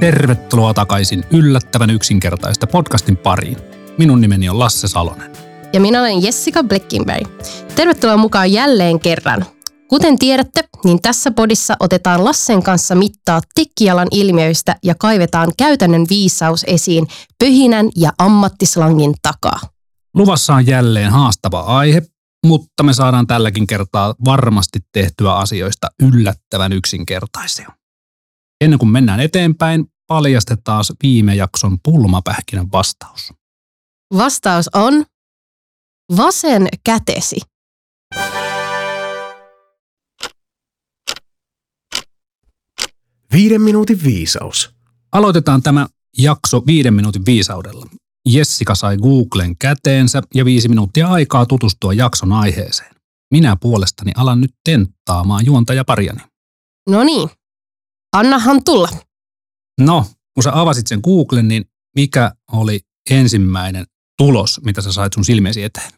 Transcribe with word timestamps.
Tervetuloa 0.00 0.74
takaisin 0.74 1.24
yllättävän 1.30 1.90
yksinkertaista 1.90 2.66
podcastin 2.66 3.16
pariin. 3.16 3.56
Minun 3.98 4.20
nimeni 4.20 4.48
on 4.48 4.58
Lasse 4.58 4.88
Salonen. 4.88 5.32
Ja 5.72 5.80
minä 5.80 6.00
olen 6.00 6.22
Jessica 6.22 6.62
Bleckinberg. 6.62 7.28
Tervetuloa 7.74 8.16
mukaan 8.16 8.52
jälleen 8.52 9.00
kerran. 9.00 9.46
Kuten 9.88 10.18
tiedätte, 10.18 10.64
niin 10.84 11.02
tässä 11.02 11.30
podissa 11.30 11.76
otetaan 11.80 12.24
Lassen 12.24 12.62
kanssa 12.62 12.94
mittaa 12.94 13.40
tekkialan 13.54 14.08
ilmiöistä 14.10 14.76
ja 14.84 14.94
kaivetaan 14.94 15.52
käytännön 15.58 16.06
viisaus 16.10 16.64
esiin 16.66 17.06
pöhinän 17.38 17.88
ja 17.96 18.12
ammattislangin 18.18 19.14
takaa. 19.22 19.60
Luvassa 20.14 20.54
on 20.54 20.66
jälleen 20.66 21.10
haastava 21.10 21.60
aihe, 21.60 22.02
mutta 22.46 22.82
me 22.82 22.92
saadaan 22.92 23.26
tälläkin 23.26 23.66
kertaa 23.66 24.14
varmasti 24.24 24.78
tehtyä 24.92 25.34
asioista 25.34 25.88
yllättävän 26.02 26.72
yksinkertaisia. 26.72 27.78
Ennen 28.60 28.78
kuin 28.78 28.90
mennään 28.90 29.20
eteenpäin, 29.20 29.86
paljastetaan 30.06 30.84
viime 31.02 31.34
jakson 31.34 31.78
pulmapähkinän 31.82 32.72
vastaus. 32.72 33.32
Vastaus 34.16 34.70
on 34.74 35.04
vasen 36.16 36.68
kätesi. 36.84 37.36
Viiden 43.32 43.62
minuutin 43.62 44.02
viisaus. 44.04 44.70
Aloitetaan 45.12 45.62
tämä 45.62 45.86
jakso 46.18 46.62
viiden 46.66 46.94
minuutin 46.94 47.26
viisaudella. 47.26 47.86
Jessica 48.28 48.74
sai 48.74 48.96
Googlen 48.96 49.56
käteensä 49.58 50.22
ja 50.34 50.44
viisi 50.44 50.68
minuuttia 50.68 51.08
aikaa 51.08 51.46
tutustua 51.46 51.92
jakson 51.92 52.32
aiheeseen. 52.32 52.94
Minä 53.30 53.56
puolestani 53.60 54.12
alan 54.16 54.40
nyt 54.40 54.54
tenttaamaan 54.64 55.46
juontajapariani. 55.46 56.20
No 56.88 57.04
niin, 57.04 57.30
annahan 58.12 58.64
tulla. 58.64 58.88
No, 59.80 60.06
kun 60.34 60.42
sä 60.42 60.60
avasit 60.60 60.86
sen 60.86 61.00
Googlen, 61.04 61.48
niin 61.48 61.64
mikä 61.96 62.32
oli 62.52 62.80
ensimmäinen 63.10 63.84
tulos, 64.18 64.60
mitä 64.64 64.82
sä 64.82 64.92
sait 64.92 65.12
sun 65.12 65.24
silmiesi 65.24 65.62
eteen? 65.62 65.90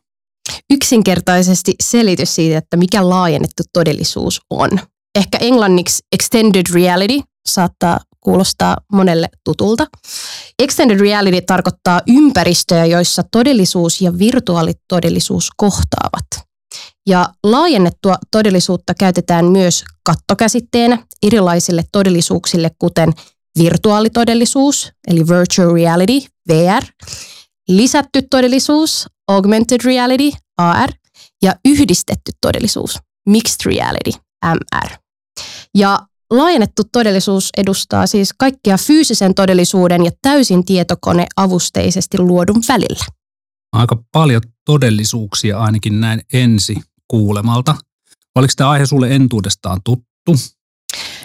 Yksinkertaisesti 0.70 1.74
selitys 1.82 2.34
siitä, 2.34 2.58
että 2.58 2.76
mikä 2.76 3.08
laajennettu 3.08 3.62
todellisuus 3.72 4.40
on. 4.50 4.70
Ehkä 5.18 5.38
englanniksi 5.38 6.02
extended 6.12 6.66
reality 6.74 7.20
saattaa 7.48 8.00
kuulostaa 8.20 8.76
monelle 8.92 9.28
tutulta. 9.44 9.86
Extended 10.58 11.00
reality 11.00 11.40
tarkoittaa 11.40 12.00
ympäristöjä, 12.06 12.86
joissa 12.86 13.22
todellisuus 13.32 14.00
ja 14.00 14.18
virtuaalitodellisuus 14.18 15.50
kohtaavat. 15.56 16.49
Ja 17.10 17.28
laajennettua 17.44 18.14
todellisuutta 18.30 18.94
käytetään 18.94 19.44
myös 19.44 19.84
kattokäsitteenä 20.02 20.98
erilaisille 21.22 21.84
todellisuuksille, 21.92 22.70
kuten 22.78 23.12
virtuaalitodellisuus, 23.58 24.92
eli 25.08 25.20
virtual 25.20 25.74
reality, 25.74 26.12
VR, 26.48 26.84
lisätty 27.68 28.22
todellisuus, 28.30 29.06
augmented 29.28 29.80
reality, 29.84 30.30
AR, 30.56 30.90
ja 31.42 31.54
yhdistetty 31.64 32.32
todellisuus, 32.40 32.98
mixed 33.28 33.66
reality, 33.66 34.10
MR. 34.44 34.90
Ja 35.74 35.98
laajennettu 36.30 36.82
todellisuus 36.92 37.50
edustaa 37.56 38.06
siis 38.06 38.30
kaikkea 38.38 38.78
fyysisen 38.78 39.34
todellisuuden 39.34 40.04
ja 40.04 40.10
täysin 40.22 40.64
tietokoneavusteisesti 40.64 42.18
luodun 42.18 42.62
välillä. 42.68 43.04
Aika 43.72 44.02
paljon 44.12 44.42
todellisuuksia 44.64 45.58
ainakin 45.58 46.00
näin 46.00 46.20
ensi 46.32 46.76
kuulemalta. 47.10 47.74
Oliko 48.34 48.52
tämä 48.56 48.70
aihe 48.70 48.86
sulle 48.86 49.14
entuudestaan 49.14 49.80
tuttu? 49.84 50.34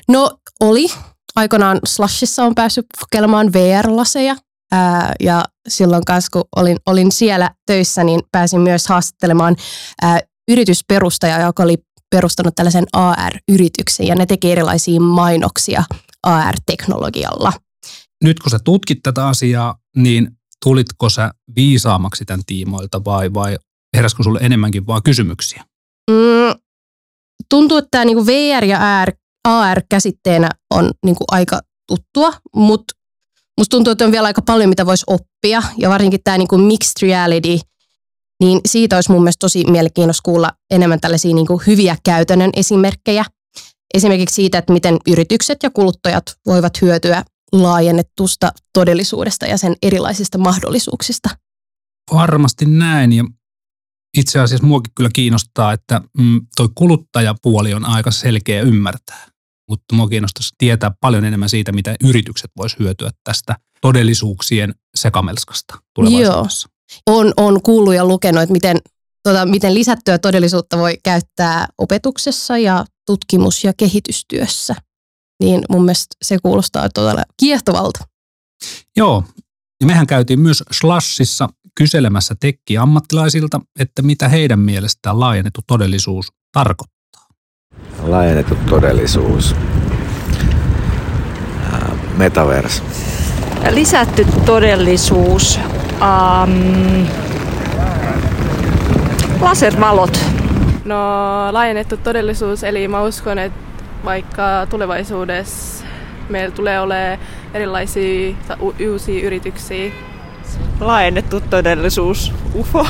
No 0.08 0.38
oli. 0.60 0.88
Aikanaan 1.36 1.80
Slashissa 1.86 2.44
on 2.44 2.56
päässyt 2.56 2.86
kokeilemaan 3.00 3.54
VR-laseja. 3.54 4.36
Ää, 4.72 5.14
ja 5.20 5.46
silloin 5.68 6.06
kanssa, 6.06 6.30
kun 6.34 6.44
olin, 6.56 6.78
olin 6.86 7.12
siellä 7.12 7.52
töissä, 7.66 8.04
niin 8.04 8.22
pääsin 8.32 8.62
myös 8.62 8.88
haastattelemaan 8.88 9.56
ää, 10.02 10.20
yritysperustajaa, 10.48 11.40
joka 11.40 11.64
oli 11.64 11.78
perustanut 12.10 12.56
tällaisen 12.56 12.86
AR-yrityksen 12.94 14.08
ja 14.08 14.16
ne 14.16 14.26
teki 14.26 14.52
erilaisia 14.52 15.00
mainoksia 15.00 15.84
AR-teknologialla. 16.24 17.54
Nyt 18.24 18.40
kun 18.40 18.52
sä 18.52 18.60
tutkit 18.60 19.00
tätä 19.04 19.28
asiaa, 19.28 19.76
niin 19.96 20.32
tulitko 20.64 21.10
sä 21.10 21.32
viisaamaksi 21.56 22.26
tämän 22.26 22.46
tiimoilta 22.46 23.04
vai, 23.06 23.34
vai 23.34 23.58
heräskö 23.98 24.24
sulle 24.24 24.40
enemmänkin 24.42 24.88
vaan 24.88 25.04
kysymyksiä? 25.04 25.64
Mm, 26.12 26.60
tuntuu, 27.50 27.78
että 27.78 27.88
tämä 27.92 28.06
niinku 28.06 28.26
VR 28.26 28.66
ja 28.66 29.02
AR, 29.02 29.12
AR-käsitteenä 29.48 30.50
on 30.74 30.92
niinku 31.06 31.24
aika 31.32 31.60
tuttua, 31.88 32.34
mutta 32.56 32.94
musta 33.58 33.78
tuntuu, 33.78 33.92
että 33.92 34.06
on 34.06 34.12
vielä 34.12 34.26
aika 34.26 34.42
paljon, 34.42 34.70
mitä 34.70 34.86
voisi 34.86 35.06
oppia. 35.08 35.64
Ja 35.78 35.90
varsinkin 35.90 36.20
tämä 36.24 36.38
niinku 36.38 36.58
mixed 36.58 37.02
reality, 37.02 37.60
niin 38.40 38.60
siitä 38.68 38.98
olisi 38.98 39.12
mun 39.12 39.22
mielestä 39.24 39.40
tosi 39.40 39.64
mielenkiintoista 39.72 40.22
kuulla 40.24 40.52
enemmän 40.72 41.00
tällaisia 41.00 41.36
niinku 41.36 41.62
hyviä 41.68 41.98
käytännön 42.04 42.50
esimerkkejä. 42.56 43.26
Esimerkiksi 43.94 44.36
siitä, 44.36 44.58
että 44.58 44.74
miten 44.74 44.98
yritykset 45.08 45.58
ja 45.64 45.70
kuluttajat 45.70 46.24
voivat 46.46 46.82
hyötyä 46.82 47.24
laajennettusta 47.52 48.52
todellisuudesta 48.74 49.46
ja 49.46 49.58
sen 49.58 49.76
erilaisista 49.82 50.38
mahdollisuuksista. 50.38 51.30
Varmasti 52.14 52.66
näin 52.66 53.14
ja 53.14 53.24
itse 54.16 54.40
asiassa 54.40 54.68
muakin 54.68 54.92
kyllä 54.96 55.10
kiinnostaa, 55.14 55.74
että 55.74 56.02
mm, 56.18 56.42
toi 56.56 56.70
kuluttajapuoli 56.76 57.74
on 57.74 57.86
aika 57.86 58.12
selkeä 58.12 58.62
ymmärtää. 58.62 59.28
Mutta 59.70 59.96
mua 59.96 60.08
kiinnostaisi 60.08 60.56
tietää 60.58 60.92
paljon 61.02 61.26
enemmän 61.26 61.50
siitä, 61.50 61.72
mitä 61.72 61.96
yritykset 62.04 62.52
vois 62.58 62.80
hyötyä 62.80 63.10
tästä 63.24 63.56
todellisuuksien 63.82 64.76
sekamelskasta 64.96 65.78
tulevaisuudessa. 65.94 66.70
Joo. 67.08 67.18
On, 67.18 67.34
on 67.38 67.62
kuullut 67.62 67.96
ja 67.96 68.06
lukenut, 68.06 68.44
että 68.44 68.54
miten, 68.54 68.78
tota, 69.24 69.46
miten 69.46 69.74
lisättyä 69.74 70.18
todellisuutta 70.18 70.78
voi 70.78 70.98
käyttää 71.04 71.68
opetuksessa 71.78 72.58
ja 72.58 72.86
tutkimus- 73.06 73.64
ja 73.64 73.74
kehitystyössä. 73.78 74.76
Niin 75.44 75.62
mun 75.70 75.86
mielestä 75.86 76.16
se 76.22 76.38
kuulostaa 76.44 76.90
todella 76.90 77.24
kiehtovalta. 77.38 78.00
Joo, 78.98 79.24
ja 79.82 79.88
mehän 79.88 80.08
käytiin 80.08 80.40
myös 80.40 80.64
Slashissa 80.72 81.50
kyselemässä 81.76 82.36
tekki-ammattilaisilta, 82.40 83.62
että 83.80 84.02
mitä 84.02 84.28
heidän 84.28 84.60
mielestään 84.60 85.20
laajennettu 85.20 85.62
todellisuus 85.68 86.34
tarkoittaa. 86.52 87.26
Laajennettu 88.04 88.56
todellisuus. 88.70 89.56
Metaverse. 92.18 92.84
Lisätty 93.70 94.26
todellisuus. 94.46 95.60
Um, 96.02 97.08
laservalot. 99.42 100.20
No 100.86 100.98
laajennettu 101.52 101.98
todellisuus, 101.98 102.64
eli 102.64 102.88
mä 102.88 103.04
uskon, 103.04 103.40
että 103.40 103.60
vaikka 104.06 104.68
tulevaisuudessa 104.70 105.86
meillä 106.30 106.56
tulee 106.56 106.80
olemaan 106.80 107.20
erilaisia 107.54 108.36
uusia 108.90 109.26
yrityksiä. 109.26 109.92
Laajennettu 110.80 111.42
todellisuus, 111.42 112.32
UFO. 112.56 112.88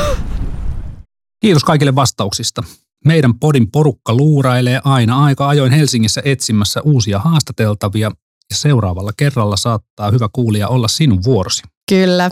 Kiitos 1.40 1.64
kaikille 1.64 1.96
vastauksista. 1.96 2.64
Meidän 3.06 3.40
podin 3.40 3.72
porukka 3.72 4.14
luurailee 4.14 4.82
aina 4.84 5.24
aika 5.24 5.48
ajoin 5.48 5.72
Helsingissä 5.72 6.22
etsimässä 6.26 6.82
uusia 6.82 7.20
haastateltavia 7.20 8.12
ja 8.50 8.56
seuraavalla 8.56 9.12
kerralla 9.18 9.58
saattaa 9.58 10.12
hyvä 10.12 10.30
kuulija 10.34 10.68
olla 10.68 10.88
sinun 10.88 11.24
vuorosi. 11.24 11.64
Kyllä, 11.90 12.32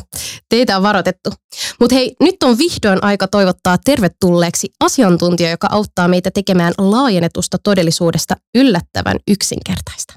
teitä 0.49 0.77
on 0.77 0.83
varoitettu. 0.83 1.29
Mutta 1.79 1.95
hei, 1.95 2.15
nyt 2.19 2.35
on 2.43 2.57
vihdoin 2.57 3.03
aika 3.03 3.27
toivottaa 3.27 3.77
tervetulleeksi 3.85 4.69
asiantuntija, 4.79 5.49
joka 5.49 5.67
auttaa 5.71 6.07
meitä 6.07 6.31
tekemään 6.31 6.73
laajennetusta 6.77 7.57
todellisuudesta 7.63 8.35
yllättävän 8.55 9.17
yksinkertaista. 9.27 10.13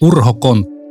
Urho 0.00 0.34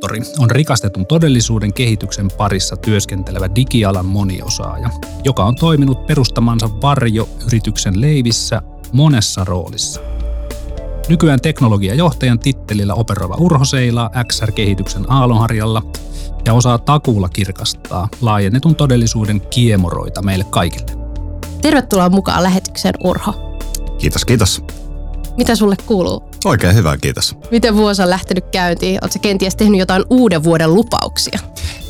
Konttori 0.00 0.20
on 0.38 0.50
rikastetun 0.50 1.06
todellisuuden 1.06 1.72
kehityksen 1.72 2.28
parissa 2.36 2.76
työskentelevä 2.76 3.54
digialan 3.54 4.06
moniosaaja, 4.06 4.90
joka 5.24 5.44
on 5.44 5.54
toiminut 5.54 6.06
perustamansa 6.06 6.68
Varjo-yrityksen 6.82 8.00
leivissä 8.00 8.62
monessa 8.92 9.44
roolissa. 9.44 10.00
Nykyään 11.08 11.40
teknologiajohtajan 11.40 12.38
tittelillä 12.38 12.94
operoiva 12.94 13.34
Urho 13.34 13.64
seilaa 13.64 14.10
XR-kehityksen 14.28 15.04
aallonharjalla 15.08 15.82
ja 16.46 16.54
osaa 16.54 16.78
takuulla 16.78 17.28
kirkastaa 17.28 18.08
laajennetun 18.20 18.76
todellisuuden 18.76 19.40
kiemoroita 19.40 20.22
meille 20.22 20.44
kaikille. 20.50 20.90
Tervetuloa 21.62 22.08
mukaan 22.08 22.42
lähetykseen 22.42 22.94
Urho. 23.04 23.58
Kiitos, 23.98 24.24
kiitos. 24.24 24.64
Mitä 25.40 25.56
sulle 25.56 25.76
kuuluu? 25.86 26.30
Oikein 26.44 26.74
hyvä, 26.74 26.96
kiitos. 26.96 27.36
Miten 27.50 27.76
vuosi 27.76 28.02
on 28.02 28.10
lähtenyt 28.10 28.44
käyntiin? 28.52 28.98
Oletko 29.02 29.18
kenties 29.18 29.56
tehnyt 29.56 29.78
jotain 29.78 30.04
uuden 30.10 30.44
vuoden 30.44 30.74
lupauksia? 30.74 31.38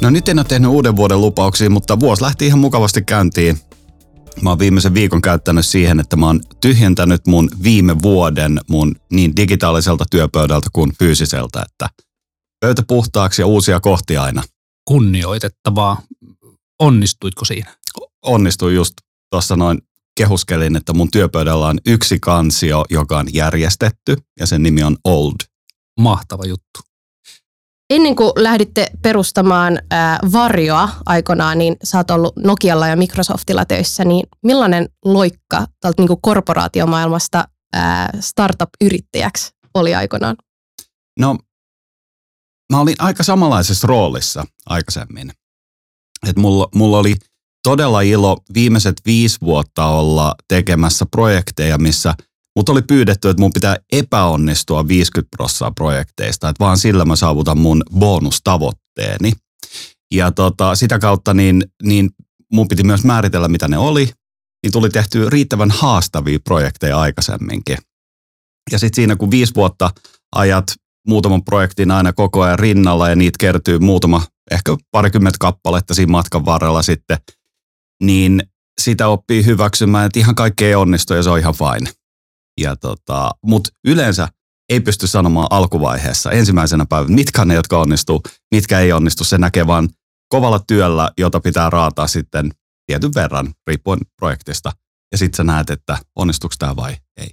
No 0.00 0.10
nyt 0.10 0.28
en 0.28 0.38
ole 0.38 0.44
tehnyt 0.44 0.70
uuden 0.70 0.96
vuoden 0.96 1.20
lupauksia, 1.20 1.70
mutta 1.70 2.00
vuosi 2.00 2.22
lähti 2.22 2.46
ihan 2.46 2.58
mukavasti 2.58 3.02
käyntiin. 3.02 3.58
Mä 4.42 4.50
oon 4.50 4.58
viimeisen 4.58 4.94
viikon 4.94 5.22
käyttänyt 5.22 5.66
siihen, 5.66 6.00
että 6.00 6.16
mä 6.16 6.26
oon 6.26 6.40
tyhjentänyt 6.60 7.26
mun 7.26 7.50
viime 7.62 8.02
vuoden 8.02 8.60
mun 8.68 8.96
niin 9.12 9.36
digitaaliselta 9.36 10.04
työpöydältä 10.10 10.68
kuin 10.72 10.92
fyysiseltä, 10.98 11.62
että 11.62 11.88
pöytä 12.60 12.82
puhtaaksi 12.88 13.42
ja 13.42 13.46
uusia 13.46 13.80
kohtia 13.80 14.22
aina. 14.22 14.42
Kunnioitettavaa. 14.88 16.02
Onnistuitko 16.78 17.44
siinä? 17.44 17.74
Onnistuin 18.22 18.74
just 18.74 18.94
tuossa 19.30 19.56
noin 19.56 19.78
kehuskelin, 20.16 20.76
että 20.76 20.92
mun 20.92 21.10
työpöydällä 21.10 21.66
on 21.66 21.78
yksi 21.86 22.18
kansio, 22.20 22.84
joka 22.90 23.18
on 23.18 23.26
järjestetty 23.34 24.16
ja 24.40 24.46
sen 24.46 24.62
nimi 24.62 24.82
on 24.82 24.96
Old. 25.04 25.34
Mahtava 26.00 26.44
juttu. 26.44 26.80
Ennen 27.90 28.16
kuin 28.16 28.32
lähditte 28.36 28.86
perustamaan 29.02 29.78
ää, 29.90 30.18
Varjoa 30.32 30.88
aikoinaan, 31.06 31.58
niin 31.58 31.76
sä 31.84 31.98
oot 31.98 32.10
ollut 32.10 32.36
Nokialla 32.36 32.88
ja 32.88 32.96
Microsoftilla 32.96 33.64
töissä, 33.64 34.04
niin 34.04 34.26
millainen 34.42 34.88
loikka 35.04 35.66
tältä 35.80 36.02
niin 36.02 36.20
korporaatiomaailmasta 36.22 37.48
ää, 37.72 38.10
startup-yrittäjäksi 38.20 39.52
oli 39.74 39.94
aikoinaan? 39.94 40.36
No, 41.18 41.38
mä 42.72 42.80
olin 42.80 42.96
aika 42.98 43.22
samanlaisessa 43.22 43.86
roolissa 43.86 44.44
aikaisemmin. 44.66 45.32
Et 46.28 46.36
mulla, 46.36 46.68
mulla 46.74 46.98
oli 46.98 47.14
todella 47.62 48.00
ilo 48.00 48.36
viimeiset 48.54 48.94
viisi 49.06 49.38
vuotta 49.42 49.86
olla 49.86 50.34
tekemässä 50.48 51.06
projekteja, 51.10 51.78
missä 51.78 52.14
mut 52.56 52.68
oli 52.68 52.82
pyydetty, 52.82 53.28
että 53.28 53.42
mun 53.42 53.52
pitää 53.52 53.76
epäonnistua 53.92 54.88
50 54.88 55.36
prosenttia 55.36 55.70
projekteista, 55.70 56.48
että 56.48 56.64
vaan 56.64 56.78
sillä 56.78 57.04
mä 57.04 57.16
saavutan 57.16 57.58
mun 57.58 57.82
bonustavoitteeni. 57.98 59.32
Ja 60.14 60.32
tota, 60.32 60.74
sitä 60.74 60.98
kautta 60.98 61.34
niin, 61.34 61.64
niin 61.82 62.10
mun 62.52 62.68
piti 62.68 62.82
myös 62.82 63.04
määritellä, 63.04 63.48
mitä 63.48 63.68
ne 63.68 63.78
oli, 63.78 64.10
niin 64.62 64.72
tuli 64.72 64.90
tehty 64.90 65.30
riittävän 65.30 65.70
haastavia 65.70 66.38
projekteja 66.44 67.00
aikaisemminkin. 67.00 67.78
Ja 68.72 68.78
sitten 68.78 68.96
siinä, 68.96 69.16
kun 69.16 69.30
viisi 69.30 69.54
vuotta 69.54 69.90
ajat 70.34 70.64
muutaman 71.06 71.44
projektin 71.44 71.90
aina 71.90 72.12
koko 72.12 72.42
ajan 72.42 72.58
rinnalla 72.58 73.08
ja 73.08 73.16
niitä 73.16 73.36
kertyy 73.40 73.78
muutama, 73.78 74.22
ehkä 74.50 74.76
parikymmentä 74.90 75.36
kappaletta 75.40 75.94
siinä 75.94 76.12
matkan 76.12 76.44
varrella 76.44 76.82
sitten, 76.82 77.18
niin 78.02 78.42
sitä 78.80 79.08
oppii 79.08 79.46
hyväksymään, 79.46 80.06
että 80.06 80.18
ihan 80.18 80.34
kaikki 80.34 80.64
ei 80.64 80.74
onnistu 80.74 81.14
ja 81.14 81.22
se 81.22 81.30
on 81.30 81.38
ihan 81.38 81.54
fine. 81.54 81.90
Ja 82.60 82.76
tota, 82.76 83.30
Mutta 83.42 83.70
yleensä 83.86 84.28
ei 84.68 84.80
pysty 84.80 85.06
sanomaan 85.06 85.46
alkuvaiheessa 85.50 86.30
ensimmäisenä 86.30 86.86
päivänä, 86.88 87.14
mitkä 87.14 87.44
ne, 87.44 87.54
jotka 87.54 87.80
onnistuu, 87.80 88.22
mitkä 88.54 88.80
ei 88.80 88.92
onnistu. 88.92 89.24
Se 89.24 89.38
näkee 89.38 89.66
vaan 89.66 89.88
kovalla 90.28 90.58
työllä, 90.58 91.10
jota 91.18 91.40
pitää 91.40 91.70
raataa 91.70 92.06
sitten 92.06 92.50
tietyn 92.86 93.14
verran, 93.14 93.54
riippuen 93.66 94.00
projektista. 94.16 94.72
Ja 95.12 95.18
sitten 95.18 95.36
sä 95.36 95.44
näet, 95.44 95.70
että 95.70 95.98
onnistuuko 96.16 96.54
tämä 96.58 96.76
vai 96.76 96.96
ei. 97.16 97.30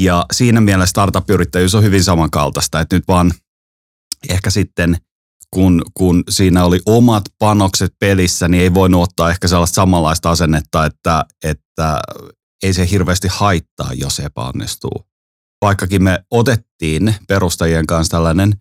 Ja 0.00 0.26
siinä 0.32 0.60
mielessä 0.60 0.90
startup-yrittäjyys 0.90 1.74
on 1.74 1.82
hyvin 1.82 2.04
samankaltaista, 2.04 2.80
että 2.80 2.96
nyt 2.96 3.04
vaan 3.08 3.32
ehkä 4.28 4.50
sitten 4.50 4.96
kun, 5.56 5.82
kun 5.94 6.22
siinä 6.30 6.64
oli 6.64 6.80
omat 6.86 7.24
panokset 7.38 7.92
pelissä, 8.00 8.48
niin 8.48 8.62
ei 8.62 8.74
voinut 8.74 9.02
ottaa 9.02 9.30
ehkä 9.30 9.48
sellaista 9.48 9.74
samanlaista 9.74 10.30
asennetta, 10.30 10.86
että, 10.86 11.24
että 11.44 12.00
ei 12.62 12.74
se 12.74 12.90
hirveästi 12.90 13.28
haittaa, 13.30 13.90
jos 13.94 14.20
epäonnistuu. 14.20 15.06
Vaikkakin 15.62 16.02
me 16.02 16.18
otettiin 16.30 17.14
perustajien 17.28 17.86
kanssa 17.86 18.10
tällainen 18.10 18.52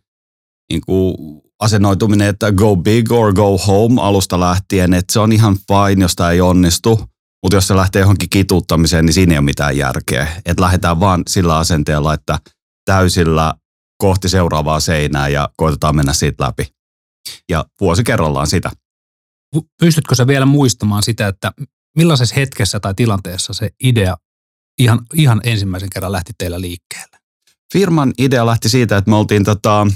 niin 0.71 0.81
kuin 0.85 1.15
asennoituminen, 1.59 2.27
että 2.27 2.51
go 2.51 2.75
big 2.75 3.11
or 3.11 3.33
go 3.33 3.57
home 3.57 4.01
alusta 4.01 4.39
lähtien, 4.39 4.93
että 4.93 5.13
se 5.13 5.19
on 5.19 5.31
ihan 5.31 5.55
fine, 5.55 6.01
jos 6.01 6.15
tämä 6.15 6.31
ei 6.31 6.41
onnistu, 6.41 6.99
mutta 7.43 7.55
jos 7.55 7.67
se 7.67 7.75
lähtee 7.75 7.99
johonkin 7.99 8.29
kituuttamiseen, 8.29 9.05
niin 9.05 9.13
siinä 9.13 9.33
ei 9.33 9.37
ole 9.37 9.45
mitään 9.45 9.77
järkeä. 9.77 10.27
Että 10.45 10.63
lähdetään 10.63 10.99
vaan 10.99 11.23
sillä 11.27 11.57
asenteella, 11.57 12.13
että 12.13 12.39
täysillä 12.85 13.53
kohti 13.97 14.29
seuraavaa 14.29 14.79
seinää 14.79 15.27
ja 15.27 15.49
koitetaan 15.57 15.95
mennä 15.95 16.13
siitä 16.13 16.43
läpi. 16.43 16.74
Ja 17.49 17.65
vuosi 17.81 18.03
kerrallaan 18.03 18.47
sitä. 18.47 18.71
Pystytkö 19.79 20.15
sä 20.15 20.27
vielä 20.27 20.45
muistamaan 20.45 21.03
sitä, 21.03 21.27
että 21.27 21.51
millaisessa 21.97 22.35
hetkessä 22.35 22.79
tai 22.79 22.93
tilanteessa 22.93 23.53
se 23.53 23.69
idea 23.83 24.17
ihan, 24.79 24.99
ihan 25.13 25.41
ensimmäisen 25.43 25.89
kerran 25.89 26.11
lähti 26.11 26.33
teillä 26.37 26.61
liikkeelle? 26.61 27.17
Firman 27.73 28.13
idea 28.17 28.45
lähti 28.45 28.69
siitä, 28.69 28.97
että 28.97 29.09
me 29.09 29.15
oltiin 29.15 29.43
tota, 29.43 29.87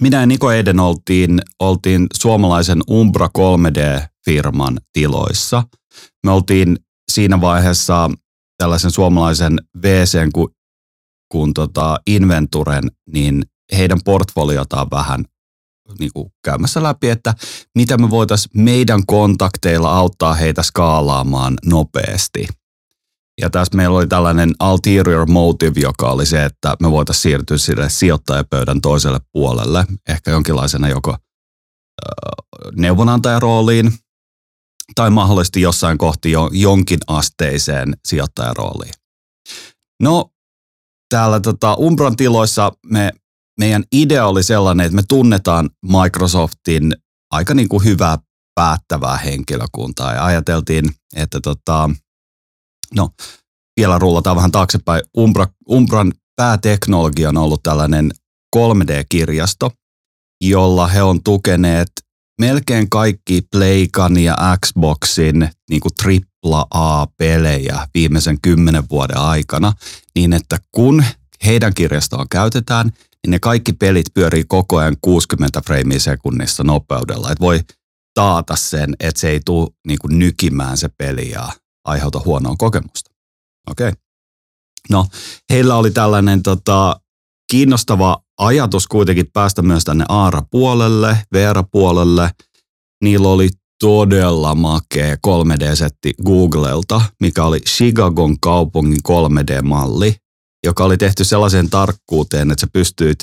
minä 0.00 0.20
ja 0.20 0.26
Niko 0.26 0.52
Eden 0.52 0.80
oltiin, 0.80 1.40
oltiin 1.60 2.06
suomalaisen 2.14 2.78
Umbra 2.90 3.28
3D-firman 3.38 4.76
tiloissa. 4.92 5.62
Me 6.26 6.30
oltiin 6.32 6.76
siinä 7.12 7.40
vaiheessa 7.40 8.10
tällaisen 8.58 8.90
suomalaisen 8.90 9.60
WC 9.82 10.32
kuin, 10.34 10.48
kuin 11.32 11.54
tota 11.54 11.98
Inventuren, 12.06 12.90
niin 13.12 13.42
heidän 13.76 13.98
portfoliotaan 14.04 14.86
vähän 14.90 15.24
niin 15.98 16.10
kuin 16.14 16.32
käymässä 16.44 16.82
läpi, 16.82 17.10
että 17.10 17.34
mitä 17.74 17.98
me 17.98 18.10
voitaisiin 18.10 18.62
meidän 18.64 19.06
kontakteilla 19.06 19.96
auttaa 19.96 20.34
heitä 20.34 20.62
skaalaamaan 20.62 21.54
nopeasti. 21.64 22.46
Ja 23.40 23.50
tässä 23.50 23.76
meillä 23.76 23.96
oli 23.96 24.06
tällainen 24.06 24.54
ulterior 24.70 25.26
motive, 25.26 25.80
joka 25.80 26.10
oli 26.10 26.26
se, 26.26 26.44
että 26.44 26.76
me 26.82 26.90
voitaisiin 26.90 27.22
siirtyä 27.22 27.58
sille 27.58 27.90
sijoittajapöydän 27.90 28.80
toiselle 28.80 29.20
puolelle, 29.32 29.86
ehkä 30.08 30.30
jonkinlaisena 30.30 30.88
joko 30.88 31.16
neuvonantajarooliin 32.76 33.92
tai 34.94 35.10
mahdollisesti 35.10 35.60
jossain 35.60 35.98
kohti 35.98 36.30
jo 36.30 36.50
jonkin 36.52 36.98
asteiseen 37.06 37.96
sijoittajarooliin. 38.04 38.92
No, 40.02 40.30
täällä 41.08 41.40
tota 41.40 41.74
Umbran 41.74 42.16
tiloissa 42.16 42.72
me 42.86 43.12
meidän 43.60 43.84
idea 43.92 44.26
oli 44.26 44.42
sellainen, 44.42 44.86
että 44.86 44.96
me 44.96 45.02
tunnetaan 45.08 45.70
Microsoftin 45.82 46.92
aika 47.30 47.54
niin 47.54 47.68
kuin 47.68 47.84
hyvää 47.84 48.18
päättävää 48.54 49.16
henkilökuntaa 49.16 50.14
ja 50.14 50.24
ajateltiin, 50.24 50.90
että 51.16 51.40
tota, 51.40 51.90
no 52.94 53.10
vielä 53.76 53.98
rullataan 53.98 54.36
vähän 54.36 54.52
taaksepäin. 54.52 55.02
Umbra, 55.18 55.46
Umbran 55.70 56.12
pääteknologia 56.36 57.28
on 57.28 57.36
ollut 57.36 57.62
tällainen 57.62 58.10
3D-kirjasto, 58.56 59.70
jolla 60.44 60.86
he 60.86 61.02
on 61.02 61.22
tukeneet 61.22 61.88
melkein 62.40 62.90
kaikki 62.90 63.42
Playkan 63.52 64.18
ja 64.18 64.36
Xboxin 64.66 65.50
niin 65.70 65.80
kuin 65.80 66.22
AAA-pelejä 66.42 67.88
viimeisen 67.94 68.40
kymmenen 68.40 68.88
vuoden 68.90 69.18
aikana, 69.18 69.72
niin 70.14 70.32
että 70.32 70.58
kun 70.72 71.04
heidän 71.44 71.74
kirjastoon 71.74 72.28
käytetään, 72.28 72.92
niin 73.26 73.30
ne 73.30 73.38
kaikki 73.38 73.72
pelit 73.72 74.06
pyörii 74.14 74.44
koko 74.48 74.76
ajan 74.76 74.96
60 75.00 75.62
freimiä 75.66 75.98
sekunnissa 75.98 76.64
nopeudella. 76.64 77.30
Et 77.30 77.40
voi 77.40 77.60
taata 78.14 78.56
sen, 78.56 78.94
että 79.00 79.20
se 79.20 79.28
ei 79.28 79.40
tule 79.44 79.68
niin 79.86 79.98
kuin 79.98 80.18
nykimään 80.18 80.76
se 80.76 80.88
peli 80.98 81.30
ja 81.30 81.48
aiheuta 81.84 82.20
huonoa 82.24 82.54
kokemusta. 82.58 83.10
Okei. 83.70 83.88
Okay. 83.88 84.00
No, 84.90 85.06
heillä 85.50 85.76
oli 85.76 85.90
tällainen 85.90 86.42
tota, 86.42 87.00
kiinnostava 87.50 88.22
ajatus 88.38 88.86
kuitenkin 88.86 89.26
päästä 89.32 89.62
myös 89.62 89.84
tänne 89.84 90.04
ARA-puolelle, 90.08 91.18
VR-puolelle. 91.34 92.30
Niillä 93.04 93.28
oli 93.28 93.48
todella 93.80 94.54
makea 94.54 95.14
3D-setti 95.14 96.14
Googlelta, 96.24 97.02
mikä 97.20 97.44
oli 97.44 97.60
Chicagon 97.60 98.40
kaupungin 98.40 99.00
3D-malli, 99.08 100.14
joka 100.66 100.84
oli 100.84 100.96
tehty 100.96 101.24
sellaiseen 101.24 101.70
tarkkuuteen, 101.70 102.50
että 102.50 102.60
sä 102.60 102.66
pystyit 102.72 103.18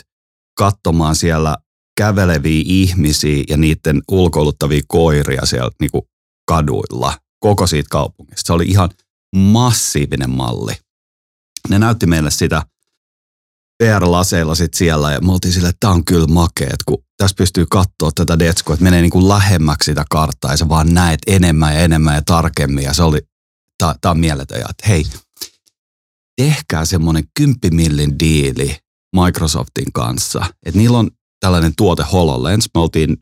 katsomaan 0.57 1.15
siellä 1.15 1.57
käveleviä 1.97 2.63
ihmisiä 2.65 3.43
ja 3.49 3.57
niiden 3.57 4.01
ulkoiluttavia 4.11 4.81
koiria 4.87 5.45
siellä 5.45 5.71
niin 5.79 5.91
kuin 5.91 6.03
kaduilla 6.47 7.17
koko 7.39 7.67
siitä 7.67 7.87
kaupungista. 7.89 8.41
Se 8.47 8.53
oli 8.53 8.65
ihan 8.65 8.89
massiivinen 9.35 10.29
malli. 10.29 10.73
Ne 11.69 11.79
näytti 11.79 12.05
meille 12.05 12.31
sitä 12.31 12.61
VR-laseilla 13.83 14.55
sit 14.55 14.73
siellä 14.73 15.11
ja 15.11 15.21
me 15.21 15.31
oltiin 15.31 15.53
silleen, 15.53 15.69
että 15.69 15.79
tämä 15.79 15.93
on 15.93 16.05
kyllä 16.05 16.27
makea, 16.27 16.75
kun 16.85 17.03
tässä 17.17 17.35
pystyy 17.37 17.65
katsoa 17.69 18.11
tätä 18.15 18.39
detskoa, 18.39 18.73
että 18.73 18.83
menee 18.83 19.01
niin 19.01 19.11
kuin 19.11 19.27
lähemmäksi 19.27 19.91
sitä 19.91 20.05
karttaa 20.09 20.51
ja 20.51 20.57
sä 20.57 20.69
vaan 20.69 20.93
näet 20.93 21.19
enemmän 21.27 21.73
ja 21.73 21.79
enemmän 21.79 22.15
ja 22.15 22.21
tarkemmin 22.25 22.83
ja 22.83 22.93
se 22.93 23.03
oli, 23.03 23.21
tämä 23.77 24.11
on 24.11 24.19
mieletön 24.19 24.59
ja 24.59 24.65
että 24.69 24.87
hei, 24.87 25.05
tehkää 26.41 26.85
semmoinen 26.85 27.23
10 27.39 27.57
millin 27.71 28.19
diili 28.19 28.77
Microsoftin 29.15 29.93
kanssa. 29.93 30.45
Että 30.65 30.79
niillä 30.79 30.97
on 30.97 31.11
tällainen 31.39 31.73
tuote 31.77 32.03
HoloLens. 32.11 32.69
Me 32.73 32.81
oltiin, 32.81 33.17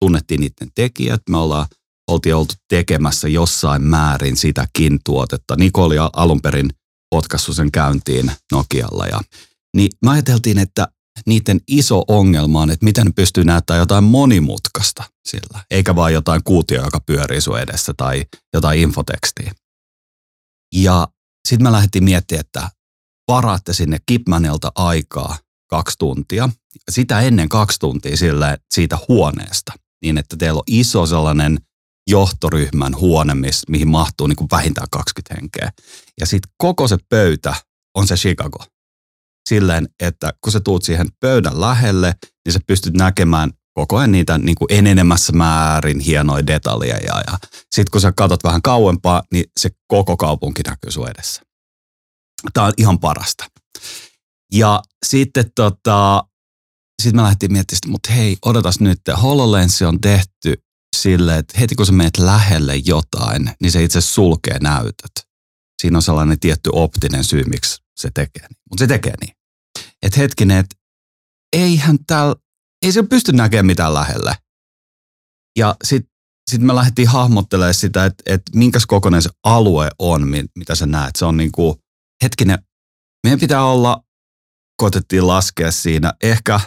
tunnettiin 0.00 0.40
niiden 0.40 0.68
tekijät, 0.74 1.22
me 1.30 1.36
ollaan, 1.36 1.66
oltiin 2.10 2.34
oltu 2.34 2.54
tekemässä 2.68 3.28
jossain 3.28 3.82
määrin 3.82 4.36
sitäkin 4.36 4.98
tuotetta. 5.04 5.56
Niko 5.56 5.84
oli 5.84 5.96
alun 6.12 6.40
perin 6.40 6.70
sen 7.52 7.72
käyntiin 7.72 8.32
Nokialla. 8.52 9.06
Ja, 9.06 9.20
niin 9.76 9.90
me 10.04 10.10
ajateltiin, 10.10 10.58
että 10.58 10.88
niiden 11.26 11.60
iso 11.68 12.04
ongelma 12.08 12.62
on, 12.62 12.70
että 12.70 12.84
miten 12.84 13.06
ne 13.06 13.12
pystyy 13.16 13.44
näyttämään 13.44 13.80
jotain 13.80 14.04
monimutkaista 14.04 15.04
sillä, 15.28 15.64
eikä 15.70 15.96
vaan 15.96 16.12
jotain 16.12 16.40
kuutio, 16.44 16.84
joka 16.84 17.00
pyörii 17.00 17.40
sun 17.40 17.60
edessä 17.60 17.94
tai 17.96 18.24
jotain 18.54 18.80
infotekstiä. 18.80 19.52
Ja 20.74 21.08
sitten 21.48 21.66
me 21.66 21.72
lähdettiin 21.72 22.04
miettimään, 22.04 22.40
että 22.40 22.70
varaatte 23.28 23.72
sinne 23.72 23.98
Kipmanelta 24.06 24.72
aikaa 24.74 25.38
kaksi 25.70 25.98
tuntia. 25.98 26.48
Sitä 26.90 27.20
ennen 27.20 27.48
kaksi 27.48 27.78
tuntia 27.80 28.16
sille, 28.16 28.58
siitä 28.74 28.98
huoneesta, 29.08 29.72
niin 30.02 30.18
että 30.18 30.36
teillä 30.36 30.58
on 30.58 30.64
iso 30.66 31.06
sellainen 31.06 31.58
johtoryhmän 32.10 32.96
huone, 32.96 33.32
mihin 33.68 33.88
mahtuu 33.88 34.26
niin 34.26 34.36
kuin 34.36 34.48
vähintään 34.50 34.86
20 34.90 35.34
henkeä. 35.34 35.72
Ja 36.20 36.26
sitten 36.26 36.52
koko 36.56 36.88
se 36.88 36.96
pöytä 37.08 37.54
on 37.94 38.06
se 38.06 38.14
Chicago. 38.14 38.64
Silleen, 39.48 39.88
että 40.00 40.32
kun 40.40 40.52
sä 40.52 40.60
tuut 40.60 40.82
siihen 40.82 41.06
pöydän 41.20 41.60
lähelle, 41.60 42.14
niin 42.44 42.52
sä 42.52 42.60
pystyt 42.66 42.94
näkemään 42.94 43.50
koko 43.74 43.96
ajan 43.96 44.12
niitä 44.12 44.38
niin 44.38 44.54
kuin 44.54 44.68
enenemässä 44.70 45.32
määrin 45.32 46.00
hienoja 46.00 46.46
detaljeja. 46.46 47.22
Ja 47.26 47.38
sitten 47.74 47.90
kun 47.92 48.00
sä 48.00 48.12
katsot 48.16 48.44
vähän 48.44 48.62
kauempaa, 48.62 49.22
niin 49.32 49.44
se 49.60 49.70
koko 49.86 50.16
kaupunki 50.16 50.62
näkyy 50.62 50.90
sun 50.90 51.10
edessä. 51.10 51.42
Tämä 52.52 52.66
on 52.66 52.72
ihan 52.76 52.98
parasta. 52.98 53.44
Ja 54.52 54.82
sitten 55.06 55.44
tota, 55.54 56.24
sitten 57.02 57.16
me 57.16 57.22
lähdettiin 57.22 57.52
miettimään, 57.52 57.90
mutta 57.90 58.12
hei, 58.12 58.36
odotas 58.44 58.80
nyt, 58.80 59.00
HoloLens 59.22 59.82
on 59.82 60.00
tehty 60.00 60.54
sille, 60.96 61.38
että 61.38 61.58
heti 61.58 61.74
kun 61.74 61.86
sä 61.86 61.92
menet 61.92 62.18
lähelle 62.18 62.76
jotain, 62.76 63.50
niin 63.60 63.72
se 63.72 63.84
itse 63.84 64.00
sulkee 64.00 64.58
näytöt. 64.58 65.12
Siinä 65.82 65.98
on 65.98 66.02
sellainen 66.02 66.40
tietty 66.40 66.70
optinen 66.72 67.24
syy, 67.24 67.44
miksi 67.44 67.82
se 67.96 68.10
tekee 68.14 68.48
niin. 68.48 68.58
Mutta 68.70 68.82
se 68.82 68.86
tekee 68.86 69.14
niin. 69.20 69.36
Että 70.02 70.20
hetkinen, 70.20 70.58
että 70.58 70.76
eihän 71.52 71.98
täällä, 72.06 72.34
ei 72.84 72.92
se 72.92 73.02
pysty 73.02 73.32
näkemään 73.32 73.66
mitään 73.66 73.94
lähelle. 73.94 74.36
Ja 75.58 75.76
sitten 75.84 76.10
sit 76.50 76.60
me 76.60 76.74
lähdettiin 76.74 77.08
hahmottelemaan 77.08 77.74
sitä, 77.74 78.04
että, 78.04 78.22
että 78.26 78.52
minkäs 78.54 78.86
kokoinen 78.86 79.22
se 79.22 79.30
alue 79.44 79.88
on, 79.98 80.28
mitä 80.58 80.74
sä 80.74 80.86
näet. 80.86 81.16
Se 81.16 81.24
on 81.24 81.36
niin 81.36 81.52
kuin, 81.52 81.76
hetkinen, 82.22 82.58
meidän 83.24 83.40
pitää 83.40 83.64
olla, 83.64 84.04
koitettiin 84.76 85.26
laskea 85.26 85.72
siinä, 85.72 86.14
ehkä 86.22 86.60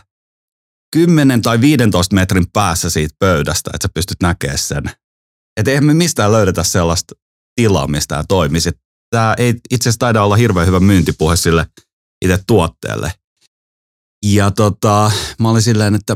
10 0.93 1.41
tai 1.41 1.61
15 1.61 2.15
metrin 2.15 2.51
päässä 2.53 2.89
siitä 2.89 3.15
pöydästä, 3.19 3.71
että 3.73 3.87
sä 3.87 3.91
pystyt 3.93 4.17
näkemään 4.21 4.57
sen. 4.57 4.83
Että 5.59 5.71
eihän 5.71 5.85
me 5.85 5.93
mistään 5.93 6.31
löydetä 6.31 6.63
sellaista 6.63 7.15
tilaa, 7.55 7.87
mistä 7.87 8.15
tämä 8.15 8.23
toimisi. 8.27 8.71
Tämä 9.09 9.35
ei 9.37 9.53
itse 9.69 9.89
asiassa 9.89 9.99
taida 9.99 10.23
olla 10.23 10.35
hirveän 10.35 10.67
hyvä 10.67 10.79
myyntipuhe 10.79 11.35
sille 11.35 11.67
itse 12.25 12.39
tuotteelle. 12.47 13.11
Ja 14.25 14.51
tota, 14.51 15.11
mä 15.39 15.49
olin 15.49 15.61
silleen, 15.61 15.95
että 15.95 16.15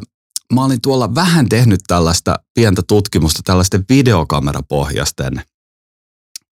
mä 0.53 0.65
olin 0.65 0.81
tuolla 0.81 1.15
vähän 1.15 1.49
tehnyt 1.49 1.79
tällaista 1.87 2.35
pientä 2.53 2.81
tutkimusta 2.87 3.41
tällaisten 3.43 3.85
videokamerapohjaisten 3.89 5.37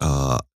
äh, 0.05 0.09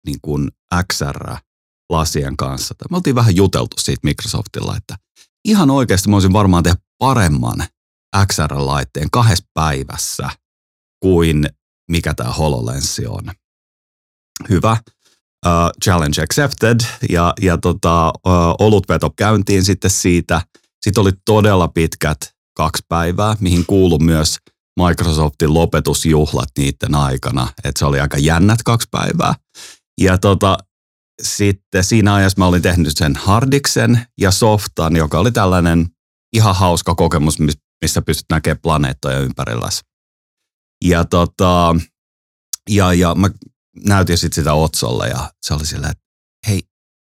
niin 0.06 0.20
kuin 0.22 0.52
XR-lasien 0.94 2.38
kanssa. 2.38 2.76
Me 2.92 2.98
oltiin 2.98 3.16
vähän 3.16 3.36
juteltu 3.36 3.76
siitä 3.80 4.00
Microsoftilla, 4.04 4.78
että 4.78 4.96
ihan 5.46 5.72
oikeasti 5.72 6.10
mä 6.10 6.16
olisin 6.16 6.34
varmaan 6.34 6.64
tehdä 6.64 6.78
paremman 6.98 7.68
XR-laitteen 8.26 9.12
kahdessa 9.12 9.46
päivässä 9.54 10.30
kuin 11.00 11.50
mikä 11.92 12.14
tämä 12.14 12.32
HoloLens 12.32 13.02
on. 13.08 13.32
Hyvä. 14.50 14.78
Uh, 15.46 15.52
challenge 15.84 16.22
accepted 16.22 16.80
ja, 17.10 17.34
ja 17.42 17.58
tota, 17.58 18.10
uh, 18.10 18.34
olutveto 18.60 19.10
käyntiin 19.16 19.66
sitten 19.66 19.92
siitä. 19.92 20.42
Sitten 20.88 21.02
oli 21.02 21.12
todella 21.26 21.68
pitkät 21.68 22.18
kaksi 22.58 22.84
päivää, 22.88 23.36
mihin 23.40 23.66
kuului 23.66 24.00
myös 24.00 24.38
Microsoftin 24.80 25.54
lopetusjuhlat 25.54 26.50
niiden 26.58 26.96
aikana. 26.96 27.48
että 27.64 27.80
se 27.80 27.86
oli 27.86 28.00
aika 28.00 28.18
jännät 28.18 28.64
kaksi 28.64 28.88
päivää. 28.92 29.36
Ja 30.02 30.18
tota, 30.18 30.58
sitten 31.22 31.84
siinä 31.84 32.14
ajassa 32.14 32.40
mä 32.40 32.46
olin 32.46 32.62
tehnyt 32.62 32.98
sen 32.98 33.16
hardiksen 33.16 34.08
ja 34.20 34.32
softan, 34.32 34.96
joka 34.96 35.20
oli 35.20 35.32
tällainen 35.32 35.88
ihan 36.34 36.56
hauska 36.56 36.96
kokemus, 36.96 37.40
missä 37.82 38.02
pystyt 38.02 38.26
näkemään 38.30 38.62
planeettoja 38.62 39.20
ympärilläsi. 39.20 39.82
Ja, 40.86 41.06
tota, 41.06 41.76
ja, 42.70 42.94
ja 42.94 43.16
mä 43.16 43.30
näytin 43.86 44.18
sitten 44.18 44.36
sitä 44.36 44.54
Otsolle 44.54 45.08
ja 45.08 45.32
se 45.42 45.54
oli 45.54 45.66
silleen, 45.66 45.92
että 45.92 46.04
hei, 46.48 46.60